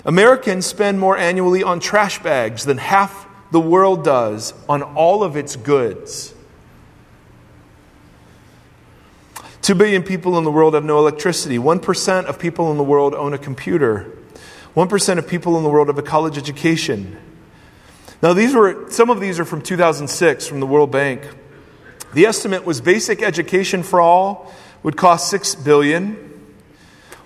Americans 0.04 0.66
spend 0.66 0.98
more 0.98 1.16
annually 1.16 1.62
on 1.62 1.78
trash 1.78 2.20
bags 2.20 2.64
than 2.64 2.78
half 2.78 3.28
the 3.52 3.60
world 3.60 4.02
does 4.02 4.52
on 4.68 4.82
all 4.82 5.22
of 5.22 5.36
its 5.36 5.54
goods. 5.54 6.33
Two 9.64 9.74
billion 9.74 10.02
people 10.02 10.36
in 10.36 10.44
the 10.44 10.50
world 10.50 10.74
have 10.74 10.84
no 10.84 10.98
electricity. 10.98 11.56
1% 11.56 12.24
of 12.26 12.38
people 12.38 12.70
in 12.70 12.76
the 12.76 12.84
world 12.84 13.14
own 13.14 13.32
a 13.32 13.38
computer. 13.38 14.12
1% 14.76 15.18
of 15.18 15.26
people 15.26 15.56
in 15.56 15.62
the 15.62 15.70
world 15.70 15.88
have 15.88 15.96
a 15.96 16.02
college 16.02 16.36
education. 16.36 17.16
Now, 18.22 18.34
these 18.34 18.54
were, 18.54 18.90
some 18.90 19.08
of 19.08 19.20
these 19.20 19.40
are 19.40 19.46
from 19.46 19.62
2006 19.62 20.46
from 20.46 20.60
the 20.60 20.66
World 20.66 20.90
Bank. 20.92 21.26
The 22.12 22.26
estimate 22.26 22.66
was 22.66 22.82
basic 22.82 23.22
education 23.22 23.82
for 23.82 24.02
all 24.02 24.52
would 24.82 24.98
cost 24.98 25.30
6 25.30 25.54
billion. 25.54 26.42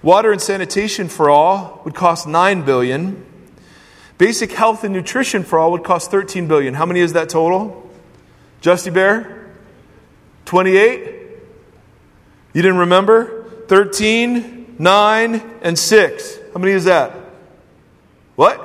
Water 0.00 0.30
and 0.30 0.40
sanitation 0.40 1.08
for 1.08 1.28
all 1.30 1.82
would 1.84 1.96
cost 1.96 2.28
9 2.28 2.64
billion. 2.64 3.26
Basic 4.16 4.52
health 4.52 4.84
and 4.84 4.94
nutrition 4.94 5.42
for 5.42 5.58
all 5.58 5.72
would 5.72 5.82
cost 5.82 6.12
13 6.12 6.46
billion. 6.46 6.74
How 6.74 6.86
many 6.86 7.00
is 7.00 7.14
that 7.14 7.30
total? 7.30 7.90
Justy 8.62 8.94
Bear? 8.94 9.50
28? 10.44 11.17
You 12.58 12.62
didn't 12.62 12.78
remember? 12.78 13.44
13, 13.68 14.74
9, 14.80 15.42
and 15.62 15.78
6. 15.78 16.38
How 16.52 16.58
many 16.58 16.72
is 16.72 16.86
that? 16.86 17.14
What? 18.34 18.60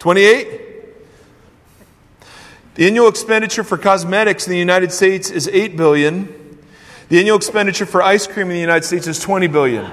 28? 0.00 0.60
The 2.74 2.86
annual 2.86 3.08
expenditure 3.08 3.64
for 3.64 3.78
cosmetics 3.78 4.46
in 4.46 4.50
the 4.50 4.58
United 4.58 4.92
States 4.92 5.30
is 5.30 5.48
8 5.48 5.78
billion. 5.78 6.58
The 7.08 7.18
annual 7.18 7.38
expenditure 7.38 7.86
for 7.86 8.02
ice 8.02 8.26
cream 8.26 8.48
in 8.48 8.52
the 8.52 8.60
United 8.60 8.84
States 8.84 9.06
is 9.06 9.18
20 9.18 9.46
billion. 9.46 9.84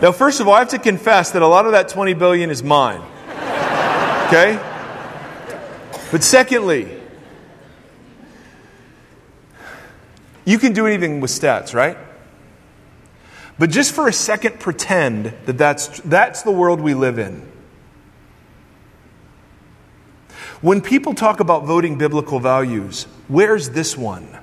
now, 0.00 0.12
first 0.12 0.38
of 0.38 0.46
all, 0.46 0.54
I 0.54 0.60
have 0.60 0.68
to 0.68 0.78
confess 0.78 1.32
that 1.32 1.42
a 1.42 1.48
lot 1.48 1.66
of 1.66 1.72
that 1.72 1.88
20 1.88 2.14
billion 2.14 2.48
is 2.48 2.62
mine. 2.62 3.02
Okay? 4.28 4.56
But 6.12 6.22
secondly, 6.22 6.96
you 10.46 10.58
can 10.58 10.72
do 10.72 10.86
anything 10.86 11.20
with 11.20 11.30
stats, 11.30 11.74
right? 11.74 11.98
But 13.58 13.70
just 13.70 13.92
for 13.92 14.06
a 14.06 14.12
second, 14.12 14.60
pretend 14.60 15.34
that 15.44 15.58
that's, 15.58 16.00
that's 16.00 16.42
the 16.42 16.52
world 16.52 16.80
we 16.80 16.94
live 16.94 17.18
in. 17.18 17.42
When 20.62 20.80
people 20.80 21.14
talk 21.14 21.40
about 21.40 21.64
voting 21.64 21.98
biblical 21.98 22.38
values, 22.38 23.04
where's 23.28 23.70
this 23.70 23.96
one? 23.96 24.38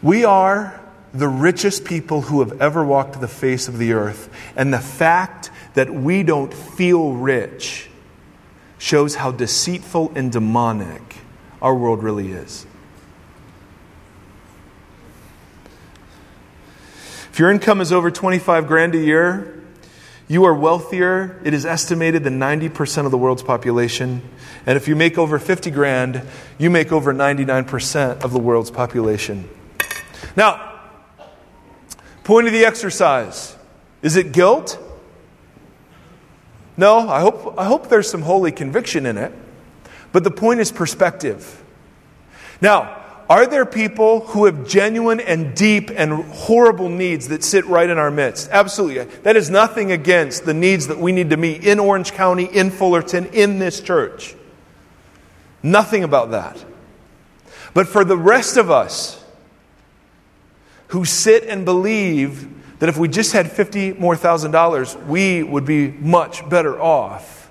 We 0.00 0.24
are 0.24 0.80
the 1.12 1.28
richest 1.28 1.84
people 1.84 2.22
who 2.22 2.40
have 2.40 2.62
ever 2.62 2.84
walked 2.84 3.20
the 3.20 3.28
face 3.28 3.68
of 3.68 3.78
the 3.78 3.92
earth. 3.92 4.32
And 4.54 4.72
the 4.72 4.78
fact 4.78 5.50
that 5.74 5.92
we 5.92 6.22
don't 6.22 6.54
feel 6.54 7.12
rich 7.14 7.89
shows 8.80 9.16
how 9.16 9.30
deceitful 9.30 10.10
and 10.16 10.32
demonic 10.32 11.18
our 11.60 11.74
world 11.74 12.02
really 12.02 12.32
is. 12.32 12.66
If 17.30 17.38
your 17.38 17.50
income 17.50 17.80
is 17.80 17.92
over 17.92 18.10
25 18.10 18.66
grand 18.66 18.94
a 18.94 18.98
year, 18.98 19.62
you 20.28 20.44
are 20.44 20.54
wealthier, 20.54 21.38
it 21.44 21.52
is 21.52 21.66
estimated, 21.66 22.24
than 22.24 22.40
90% 22.40 23.04
of 23.04 23.10
the 23.10 23.18
world's 23.18 23.42
population. 23.42 24.22
And 24.64 24.76
if 24.76 24.88
you 24.88 24.96
make 24.96 25.18
over 25.18 25.38
50 25.38 25.70
grand, 25.70 26.22
you 26.58 26.70
make 26.70 26.90
over 26.90 27.12
99% 27.12 28.22
of 28.22 28.32
the 28.32 28.38
world's 28.38 28.70
population. 28.70 29.48
Now, 30.36 30.80
point 32.24 32.46
of 32.46 32.52
the 32.54 32.64
exercise 32.64 33.56
is 34.00 34.16
it 34.16 34.32
guilt? 34.32 34.78
No, 36.80 37.10
I 37.10 37.20
hope, 37.20 37.58
I 37.58 37.66
hope 37.66 37.90
there's 37.90 38.10
some 38.10 38.22
holy 38.22 38.50
conviction 38.50 39.04
in 39.04 39.18
it. 39.18 39.34
But 40.12 40.24
the 40.24 40.30
point 40.30 40.60
is 40.60 40.72
perspective. 40.72 41.62
Now, 42.62 42.96
are 43.28 43.46
there 43.46 43.66
people 43.66 44.20
who 44.20 44.46
have 44.46 44.66
genuine 44.66 45.20
and 45.20 45.54
deep 45.54 45.90
and 45.94 46.24
horrible 46.24 46.88
needs 46.88 47.28
that 47.28 47.44
sit 47.44 47.66
right 47.66 47.88
in 47.88 47.98
our 47.98 48.10
midst? 48.10 48.48
Absolutely. 48.50 49.04
That 49.24 49.36
is 49.36 49.50
nothing 49.50 49.92
against 49.92 50.46
the 50.46 50.54
needs 50.54 50.86
that 50.86 50.96
we 50.96 51.12
need 51.12 51.28
to 51.28 51.36
meet 51.36 51.66
in 51.66 51.78
Orange 51.78 52.12
County, 52.12 52.46
in 52.46 52.70
Fullerton, 52.70 53.26
in 53.26 53.58
this 53.58 53.80
church. 53.80 54.34
Nothing 55.62 56.02
about 56.02 56.30
that. 56.30 56.64
But 57.74 57.88
for 57.88 58.06
the 58.06 58.16
rest 58.16 58.56
of 58.56 58.70
us 58.70 59.22
who 60.88 61.04
sit 61.04 61.44
and 61.44 61.66
believe 61.66 62.48
that 62.80 62.88
if 62.88 62.98
we 62.98 63.08
just 63.08 63.32
had 63.32 63.50
50 63.50 63.92
more 63.94 64.16
thousand 64.16 64.50
dollars, 64.50 64.96
we 64.96 65.42
would 65.42 65.64
be 65.64 65.88
much 65.88 66.46
better 66.48 66.80
off, 66.80 67.50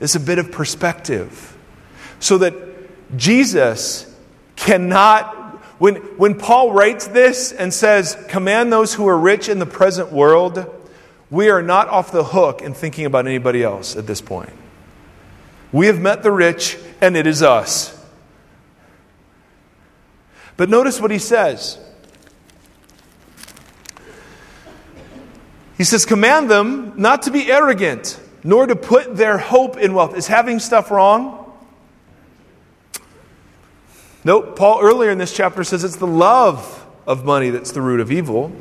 it's 0.00 0.14
a 0.14 0.20
bit 0.20 0.38
of 0.38 0.50
perspective. 0.50 1.56
So 2.18 2.38
that 2.38 2.54
Jesus 3.16 4.12
cannot 4.56 5.42
when, 5.82 5.96
when 6.16 6.38
Paul 6.38 6.70
writes 6.70 7.08
this 7.08 7.50
and 7.50 7.74
says, 7.74 8.16
Command 8.28 8.72
those 8.72 8.94
who 8.94 9.08
are 9.08 9.18
rich 9.18 9.48
in 9.48 9.58
the 9.58 9.66
present 9.66 10.12
world, 10.12 10.64
we 11.28 11.48
are 11.48 11.60
not 11.60 11.88
off 11.88 12.12
the 12.12 12.22
hook 12.22 12.62
in 12.62 12.72
thinking 12.72 13.04
about 13.04 13.26
anybody 13.26 13.64
else 13.64 13.96
at 13.96 14.06
this 14.06 14.20
point. 14.20 14.52
We 15.72 15.88
have 15.88 16.00
met 16.00 16.22
the 16.22 16.30
rich, 16.30 16.78
and 17.00 17.16
it 17.16 17.26
is 17.26 17.42
us. 17.42 18.00
But 20.56 20.68
notice 20.68 21.00
what 21.00 21.10
he 21.10 21.18
says. 21.18 21.80
He 25.76 25.84
says, 25.84 26.04
Command 26.04 26.50
them 26.50 26.94
not 26.96 27.22
to 27.22 27.30
be 27.30 27.50
arrogant, 27.50 28.20
nor 28.44 28.66
to 28.66 28.76
put 28.76 29.16
their 29.16 29.38
hope 29.38 29.76
in 29.76 29.94
wealth. 29.94 30.16
Is 30.16 30.26
having 30.26 30.58
stuff 30.58 30.90
wrong? 30.90 31.38
Nope, 34.24 34.56
Paul 34.56 34.80
earlier 34.80 35.10
in 35.10 35.18
this 35.18 35.34
chapter 35.34 35.64
says 35.64 35.82
it's 35.82 35.96
the 35.96 36.06
love 36.06 36.86
of 37.06 37.24
money 37.24 37.50
that's 37.50 37.72
the 37.72 37.80
root 37.80 38.00
of 38.00 38.12
evil. 38.12 38.52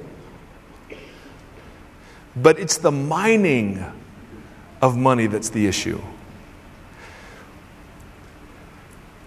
But 2.35 2.59
it's 2.59 2.77
the 2.77 2.91
mining 2.91 3.83
of 4.81 4.97
money 4.97 5.27
that's 5.27 5.49
the 5.49 5.67
issue. 5.67 6.01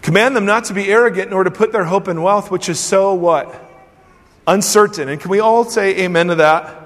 Command 0.02 0.34
them 0.36 0.44
not 0.44 0.64
to 0.64 0.74
be 0.74 0.88
arrogant 0.92 1.30
nor 1.30 1.44
to 1.44 1.50
put 1.50 1.72
their 1.72 1.84
hope 1.84 2.08
in 2.08 2.20
wealth, 2.20 2.50
which 2.50 2.68
is 2.68 2.80
so 2.80 3.14
what? 3.14 3.54
Uncertain. 4.46 5.08
And 5.08 5.20
can 5.20 5.30
we 5.30 5.40
all 5.40 5.64
say 5.64 6.04
amen 6.04 6.26
to 6.26 6.34
that? 6.36 6.83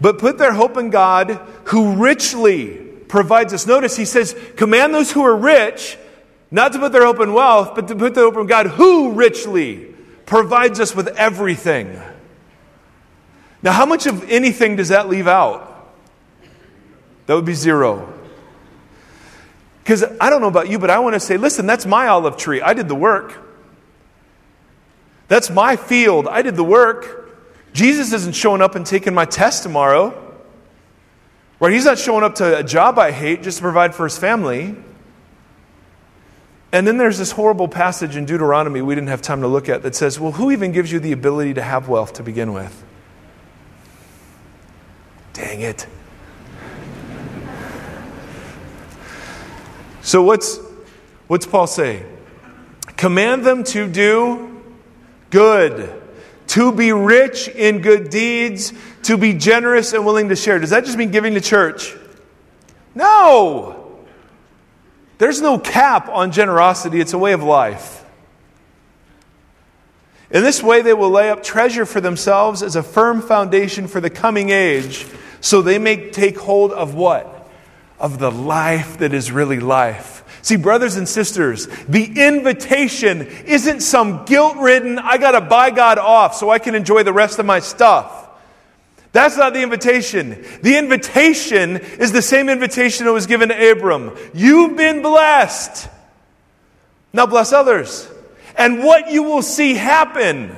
But 0.00 0.18
put 0.18 0.38
their 0.38 0.52
hope 0.52 0.76
in 0.76 0.90
God 0.90 1.40
who 1.66 1.94
richly 1.94 2.76
provides 3.08 3.52
us. 3.52 3.66
Notice 3.66 3.96
he 3.96 4.04
says, 4.04 4.36
Command 4.56 4.94
those 4.94 5.12
who 5.12 5.24
are 5.24 5.36
rich 5.36 5.96
not 6.50 6.72
to 6.72 6.78
put 6.78 6.92
their 6.92 7.04
hope 7.04 7.20
in 7.20 7.32
wealth, 7.32 7.74
but 7.74 7.88
to 7.88 7.96
put 7.96 8.14
their 8.14 8.24
hope 8.24 8.36
in 8.36 8.46
God, 8.46 8.66
who 8.66 9.12
richly 9.12 9.94
provides 10.26 10.80
us 10.80 10.94
with 10.94 11.08
everything. 11.08 12.00
Now, 13.62 13.72
how 13.72 13.86
much 13.86 14.06
of 14.06 14.30
anything 14.30 14.76
does 14.76 14.88
that 14.88 15.08
leave 15.08 15.26
out? 15.26 15.72
That 17.26 17.34
would 17.34 17.44
be 17.44 17.54
zero. 17.54 18.12
Because 19.82 20.04
I 20.20 20.30
don't 20.30 20.40
know 20.40 20.48
about 20.48 20.68
you, 20.68 20.78
but 20.78 20.90
I 20.90 20.98
want 20.98 21.14
to 21.14 21.20
say, 21.20 21.36
listen, 21.36 21.66
that's 21.66 21.86
my 21.86 22.08
olive 22.08 22.36
tree. 22.36 22.60
I 22.60 22.74
did 22.74 22.88
the 22.88 22.94
work. 22.94 23.34
That's 25.28 25.50
my 25.50 25.76
field. 25.76 26.28
I 26.28 26.42
did 26.42 26.56
the 26.56 26.64
work. 26.64 27.25
Jesus 27.76 28.14
isn't 28.14 28.34
showing 28.34 28.62
up 28.62 28.74
and 28.74 28.86
taking 28.86 29.12
my 29.12 29.26
test 29.26 29.62
tomorrow. 29.62 30.34
Right? 31.60 31.74
He's 31.74 31.84
not 31.84 31.98
showing 31.98 32.24
up 32.24 32.36
to 32.36 32.58
a 32.58 32.62
job 32.62 32.98
I 32.98 33.10
hate 33.10 33.42
just 33.42 33.58
to 33.58 33.62
provide 33.62 33.94
for 33.94 34.04
his 34.04 34.16
family. 34.16 34.74
And 36.72 36.86
then 36.86 36.96
there's 36.96 37.18
this 37.18 37.32
horrible 37.32 37.68
passage 37.68 38.16
in 38.16 38.24
Deuteronomy 38.24 38.80
we 38.80 38.94
didn't 38.94 39.08
have 39.08 39.20
time 39.20 39.42
to 39.42 39.46
look 39.46 39.68
at 39.68 39.82
that 39.82 39.94
says, 39.94 40.18
well, 40.18 40.32
who 40.32 40.50
even 40.50 40.72
gives 40.72 40.90
you 40.90 41.00
the 41.00 41.12
ability 41.12 41.52
to 41.54 41.62
have 41.62 41.86
wealth 41.86 42.14
to 42.14 42.22
begin 42.22 42.54
with? 42.54 42.82
Dang 45.34 45.60
it. 45.60 45.86
So, 50.00 50.22
what's, 50.22 50.58
what's 51.26 51.44
Paul 51.44 51.66
say? 51.66 52.06
Command 52.96 53.44
them 53.44 53.64
to 53.64 53.86
do 53.86 54.62
good, 55.28 56.04
to 56.48 56.72
be 56.72 56.92
rich 56.92 57.48
in 57.48 57.80
good 57.80 58.10
deeds, 58.10 58.72
to 59.02 59.16
be 59.16 59.32
generous 59.32 59.92
and 59.92 60.04
willing 60.04 60.28
to 60.28 60.36
share. 60.36 60.58
Does 60.58 60.70
that 60.70 60.84
just 60.84 60.96
mean 60.96 61.10
giving 61.10 61.34
to 61.34 61.40
church? 61.40 61.94
No. 62.94 64.04
There's 65.18 65.40
no 65.40 65.58
cap 65.58 66.08
on 66.08 66.32
generosity, 66.32 67.00
it's 67.00 67.12
a 67.12 67.18
way 67.18 67.32
of 67.32 67.42
life. 67.42 68.04
In 70.30 70.42
this 70.42 70.62
way, 70.62 70.82
they 70.82 70.92
will 70.92 71.10
lay 71.10 71.30
up 71.30 71.42
treasure 71.42 71.86
for 71.86 72.00
themselves 72.00 72.62
as 72.62 72.76
a 72.76 72.82
firm 72.82 73.22
foundation 73.22 73.86
for 73.86 74.00
the 74.00 74.10
coming 74.10 74.50
age, 74.50 75.06
so 75.40 75.62
they 75.62 75.78
may 75.78 76.10
take 76.10 76.38
hold 76.38 76.72
of 76.72 76.94
what? 76.94 77.36
of 77.98 78.18
the 78.18 78.30
life 78.30 78.98
that 78.98 79.14
is 79.14 79.32
really 79.32 79.60
life. 79.60 80.22
See, 80.46 80.54
brothers 80.54 80.94
and 80.94 81.08
sisters, 81.08 81.66
the 81.88 82.04
invitation 82.24 83.22
isn't 83.22 83.80
some 83.80 84.24
guilt 84.26 84.56
ridden, 84.58 84.96
I 84.96 85.18
got 85.18 85.32
to 85.32 85.40
buy 85.40 85.72
God 85.72 85.98
off 85.98 86.36
so 86.36 86.50
I 86.50 86.60
can 86.60 86.76
enjoy 86.76 87.02
the 87.02 87.12
rest 87.12 87.40
of 87.40 87.46
my 87.46 87.58
stuff. 87.58 88.28
That's 89.10 89.36
not 89.36 89.54
the 89.54 89.62
invitation. 89.64 90.44
The 90.62 90.78
invitation 90.78 91.78
is 91.78 92.12
the 92.12 92.22
same 92.22 92.48
invitation 92.48 93.06
that 93.06 93.12
was 93.12 93.26
given 93.26 93.48
to 93.48 93.72
Abram. 93.72 94.16
You've 94.34 94.76
been 94.76 95.02
blessed. 95.02 95.88
Now 97.12 97.26
bless 97.26 97.52
others. 97.52 98.08
And 98.56 98.84
what 98.84 99.10
you 99.10 99.24
will 99.24 99.42
see 99.42 99.74
happen 99.74 100.54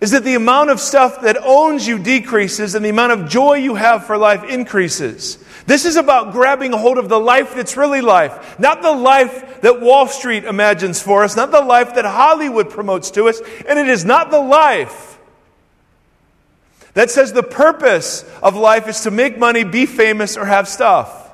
is 0.00 0.10
that 0.10 0.24
the 0.24 0.34
amount 0.34 0.70
of 0.70 0.80
stuff 0.80 1.20
that 1.20 1.36
owns 1.40 1.86
you 1.86 2.00
decreases 2.00 2.74
and 2.74 2.84
the 2.84 2.88
amount 2.88 3.12
of 3.12 3.28
joy 3.28 3.58
you 3.58 3.76
have 3.76 4.06
for 4.06 4.18
life 4.18 4.42
increases. 4.42 5.38
This 5.66 5.84
is 5.84 5.96
about 5.96 6.32
grabbing 6.32 6.72
hold 6.72 6.96
of 6.96 7.08
the 7.08 7.18
life 7.18 7.54
that's 7.54 7.76
really 7.76 8.00
life, 8.00 8.58
not 8.58 8.82
the 8.82 8.92
life 8.92 9.60
that 9.62 9.80
Wall 9.80 10.06
Street 10.06 10.44
imagines 10.44 11.02
for 11.02 11.24
us, 11.24 11.34
not 11.36 11.50
the 11.50 11.60
life 11.60 11.96
that 11.96 12.04
Hollywood 12.04 12.70
promotes 12.70 13.10
to 13.12 13.24
us, 13.28 13.40
and 13.68 13.78
it 13.78 13.88
is 13.88 14.04
not 14.04 14.30
the 14.30 14.40
life 14.40 15.16
that 16.96 17.10
says 17.10 17.34
the 17.34 17.42
purpose 17.42 18.24
of 18.42 18.56
life 18.56 18.88
is 18.88 19.02
to 19.02 19.10
make 19.10 19.36
money, 19.36 19.64
be 19.64 19.84
famous, 19.84 20.38
or 20.38 20.46
have 20.46 20.66
stuff. 20.66 21.30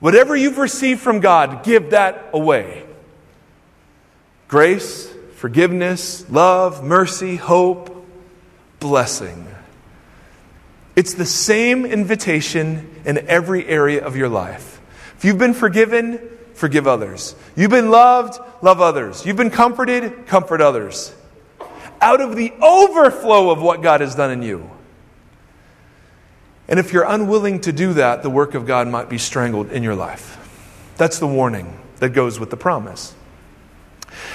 Whatever 0.00 0.34
you've 0.34 0.58
received 0.58 1.00
from 1.00 1.20
God, 1.20 1.62
give 1.62 1.90
that 1.90 2.30
away. 2.32 2.84
Grace, 4.48 5.08
forgiveness, 5.36 6.28
love, 6.28 6.82
mercy, 6.82 7.36
hope, 7.36 8.04
blessing. 8.80 9.46
It's 10.94 11.14
the 11.14 11.26
same 11.26 11.86
invitation 11.86 13.02
in 13.04 13.18
every 13.26 13.66
area 13.66 14.04
of 14.04 14.16
your 14.16 14.28
life. 14.28 14.80
If 15.16 15.24
you've 15.24 15.38
been 15.38 15.54
forgiven, 15.54 16.20
forgive 16.54 16.86
others. 16.86 17.34
You've 17.56 17.70
been 17.70 17.90
loved, 17.90 18.38
love 18.62 18.80
others. 18.80 19.24
You've 19.24 19.36
been 19.36 19.50
comforted, 19.50 20.26
comfort 20.26 20.60
others. 20.60 21.14
Out 22.00 22.20
of 22.20 22.36
the 22.36 22.52
overflow 22.60 23.50
of 23.50 23.62
what 23.62 23.80
God 23.80 24.00
has 24.00 24.14
done 24.14 24.30
in 24.30 24.42
you. 24.42 24.68
And 26.68 26.78
if 26.78 26.92
you're 26.92 27.04
unwilling 27.04 27.60
to 27.62 27.72
do 27.72 27.94
that, 27.94 28.22
the 28.22 28.30
work 28.30 28.54
of 28.54 28.66
God 28.66 28.88
might 28.88 29.08
be 29.08 29.18
strangled 29.18 29.70
in 29.70 29.82
your 29.82 29.94
life. 29.94 30.38
That's 30.96 31.18
the 31.18 31.26
warning 31.26 31.78
that 31.96 32.10
goes 32.10 32.38
with 32.38 32.50
the 32.50 32.56
promise. 32.56 33.14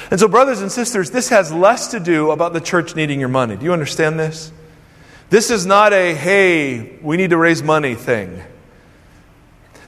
And 0.10 0.20
so, 0.20 0.28
brothers 0.28 0.62
and 0.62 0.72
sisters, 0.72 1.12
this 1.12 1.30
has 1.30 1.52
less 1.52 1.88
to 1.88 2.00
do 2.00 2.32
about 2.32 2.54
the 2.54 2.62
church 2.62 2.96
needing 2.96 3.20
your 3.20 3.30
money. 3.30 3.56
Do 3.56 3.66
you 3.66 3.74
understand 3.74 4.20
this? 4.20 4.52
This 5.30 5.52
is 5.52 5.66
not 5.66 5.92
a, 5.94 6.16
hey, 6.16 6.98
we 7.02 7.18
need 7.18 7.32
to 7.32 7.38
raise 7.38 7.62
money 7.62 7.96
thing. 7.96 8.42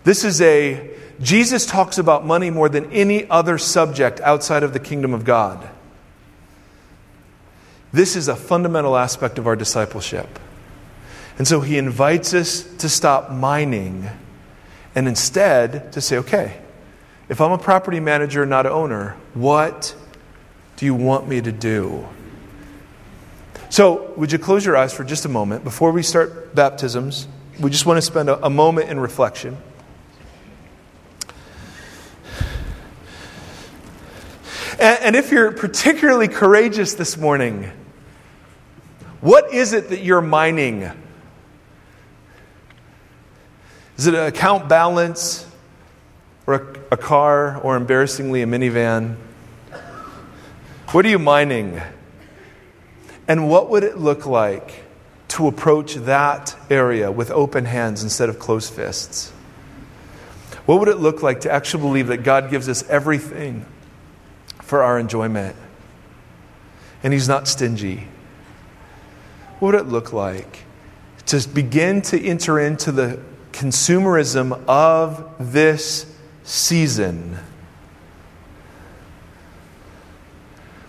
This 0.03 0.23
is 0.23 0.41
a, 0.41 0.89
Jesus 1.21 1.65
talks 1.65 1.97
about 1.97 2.25
money 2.25 2.49
more 2.49 2.67
than 2.67 2.91
any 2.91 3.29
other 3.29 3.57
subject 3.57 4.19
outside 4.21 4.63
of 4.63 4.73
the 4.73 4.79
kingdom 4.79 5.13
of 5.13 5.23
God. 5.23 5.67
This 7.91 8.15
is 8.15 8.27
a 8.27 8.35
fundamental 8.35 8.97
aspect 8.97 9.39
of 9.39 9.47
our 9.47 9.55
discipleship. 9.55 10.27
And 11.37 11.47
so 11.47 11.61
he 11.61 11.77
invites 11.77 12.33
us 12.33 12.63
to 12.77 12.89
stop 12.89 13.31
mining 13.31 14.09
and 14.93 15.07
instead 15.07 15.93
to 15.93 16.01
say, 16.01 16.17
okay, 16.17 16.59
if 17.29 17.39
I'm 17.39 17.51
a 17.51 17.57
property 17.57 17.99
manager, 17.99 18.45
not 18.45 18.65
an 18.65 18.73
owner, 18.73 19.15
what 19.33 19.95
do 20.75 20.85
you 20.85 20.95
want 20.95 21.27
me 21.27 21.39
to 21.41 21.51
do? 21.51 22.07
So, 23.69 24.11
would 24.17 24.31
you 24.31 24.39
close 24.39 24.65
your 24.65 24.75
eyes 24.75 24.93
for 24.93 25.03
just 25.03 25.25
a 25.25 25.29
moment 25.29 25.63
before 25.63 25.91
we 25.91 26.03
start 26.03 26.55
baptisms? 26.55 27.27
We 27.59 27.69
just 27.69 27.85
want 27.85 27.97
to 27.97 28.01
spend 28.01 28.29
a, 28.29 28.45
a 28.45 28.49
moment 28.49 28.89
in 28.89 28.99
reflection. 28.99 29.57
And, 34.79 34.99
and 35.01 35.15
if 35.15 35.31
you're 35.31 35.51
particularly 35.51 36.27
courageous 36.27 36.95
this 36.95 37.17
morning, 37.17 37.71
what 39.21 39.53
is 39.53 39.73
it 39.73 39.89
that 39.89 40.01
you're 40.01 40.21
mining? 40.21 40.89
Is 43.97 44.07
it 44.07 44.15
an 44.15 44.25
account 44.25 44.67
balance? 44.69 45.45
or 46.49 46.55
a, 46.55 46.93
a 46.93 46.97
car 46.97 47.61
or 47.61 47.75
embarrassingly 47.75 48.41
a 48.41 48.47
minivan? 48.47 49.15
What 50.89 51.05
are 51.05 51.09
you 51.09 51.19
mining? 51.19 51.79
And 53.29 53.49
what 53.49 53.69
would 53.69 53.83
it 53.83 53.97
look 53.97 54.25
like 54.25 54.83
to 55.29 55.47
approach 55.47 55.93
that 55.95 56.57
area 56.69 57.09
with 57.11 57.31
open 57.31 57.63
hands 57.63 58.03
instead 58.03 58.27
of 58.27 58.39
closed 58.39 58.73
fists? 58.73 59.29
What 60.65 60.79
would 60.79 60.89
it 60.89 60.97
look 60.97 61.23
like 61.23 61.41
to 61.41 61.51
actually 61.51 61.83
believe 61.83 62.07
that 62.07 62.23
God 62.23 62.51
gives 62.51 62.67
us 62.67 62.83
everything 62.89 63.65
for 64.61 64.83
our 64.83 64.99
enjoyment? 64.99 65.55
And 67.03 67.13
He's 67.13 67.29
not 67.29 67.47
stingy. 67.47 68.09
What 69.59 69.73
would 69.73 69.81
it 69.81 69.87
look 69.87 70.11
like 70.11 70.65
to 71.27 71.47
begin 71.47 72.01
to 72.01 72.21
enter 72.21 72.59
into 72.59 72.91
the 72.91 73.19
consumerism 73.51 74.59
of 74.67 75.35
this 75.37 76.11
season 76.43 77.37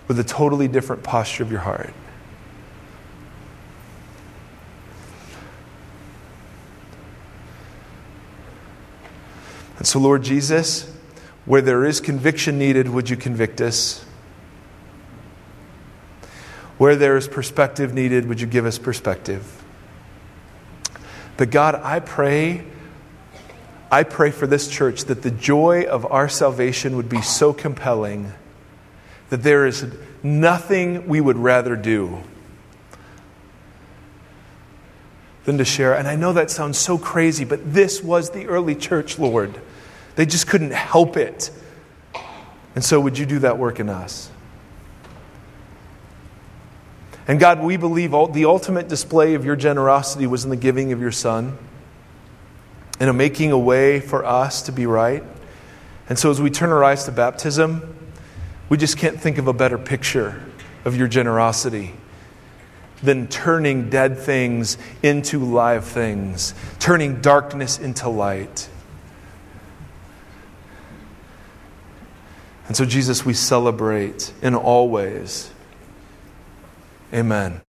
with 0.09 0.19
a 0.19 0.25
totally 0.25 0.67
different 0.67 1.03
posture 1.03 1.43
of 1.43 1.51
your 1.51 1.61
heart. 1.61 1.93
And 9.81 9.89
so, 9.89 9.99
Lord 9.99 10.23
Jesus, 10.23 10.89
where 11.47 11.63
there 11.63 11.87
is 11.87 12.01
conviction 12.01 12.59
needed, 12.59 12.89
would 12.91 13.09
you 13.09 13.17
convict 13.17 13.63
us? 13.63 14.05
Where 16.77 16.97
there 16.97 17.17
is 17.17 17.27
perspective 17.27 17.95
needed, 17.95 18.29
would 18.29 18.43
you 18.43 18.47
give 18.47 18.67
us 18.67 18.79
perspective? 18.79 19.63
But 21.39 21.51
God, 21.51 21.75
I 21.83 22.01
pray 22.01 22.65
I 23.93 24.05
pray 24.05 24.31
for 24.31 24.47
this 24.47 24.69
church 24.69 25.07
that 25.07 25.23
the 25.23 25.33
joy 25.33 25.83
of 25.83 26.07
our 26.13 26.29
salvation 26.29 26.95
would 26.97 27.09
be 27.09 27.23
so 27.23 27.53
compelling 27.53 28.33
that 29.31 29.43
there 29.43 29.67
is 29.67 29.85
nothing 30.23 31.09
we 31.09 31.21
would 31.21 31.37
rather 31.37 31.75
do 31.75 32.23
than 35.45 35.59
to 35.59 35.65
share. 35.65 35.95
And 35.97 36.07
I 36.07 36.15
know 36.15 36.33
that 36.35 36.53
sounds 36.53 36.79
so 36.79 36.99
crazy, 36.99 37.45
but 37.45 37.73
this 37.75 38.01
was 38.01 38.31
the 38.31 38.47
early 38.47 38.77
church, 38.77 39.19
Lord. 39.19 39.61
They 40.17 40.27
just 40.27 40.47
couldn't 40.47 40.73
help 40.73 41.17
it. 41.17 41.51
And 42.75 42.85
so, 42.85 43.01
would 43.01 43.19
you 43.19 43.27
do 43.27 43.41
that 43.41 43.59
work 43.59 43.81
in 43.81 43.89
us? 43.89 44.31
And 47.29 47.39
God, 47.39 47.61
we 47.61 47.77
believe 47.77 48.11
the 48.33 48.47
ultimate 48.47 48.89
display 48.89 49.35
of 49.35 49.45
your 49.45 49.55
generosity 49.55 50.27
was 50.27 50.45
in 50.45 50.51
the 50.51 50.57
giving 50.57 50.93
of 50.93 51.01
your 51.01 51.13
Son 51.13 51.57
and 52.99 53.09
a 53.09 53.13
making 53.13 53.53
a 53.53 53.59
way 53.59 54.01
for 54.01 54.25
us 54.25 54.63
to 54.63 54.73
be 54.73 54.87
right. 54.87 55.23
And 56.09 56.19
so, 56.19 56.31
as 56.31 56.41
we 56.41 56.51
turn 56.51 56.71
our 56.71 56.83
eyes 56.83 57.05
to 57.05 57.13
baptism, 57.13 57.97
we 58.69 58.77
just 58.77 58.99
can't 58.99 59.21
think 59.21 59.39
of 59.39 59.47
a 59.47 59.53
better 59.53 59.79
picture 59.79 60.43
of 60.85 60.97
your 60.97 61.09
generosity 61.09 61.95
than 63.03 63.29
turning 63.29 63.91
dead 63.91 64.19
things 64.19 64.77
into 65.03 65.39
live 65.39 65.85
things, 65.85 66.55
turning 66.79 67.21
darkness 67.21 67.79
into 67.79 68.09
light. 68.09 68.69
And 72.71 72.77
so, 72.77 72.85
Jesus, 72.85 73.27
we 73.27 73.35
celebrate 73.35 74.33
in 74.43 74.55
all 74.55 74.89
ways. 74.89 75.51
Amen. 77.13 77.63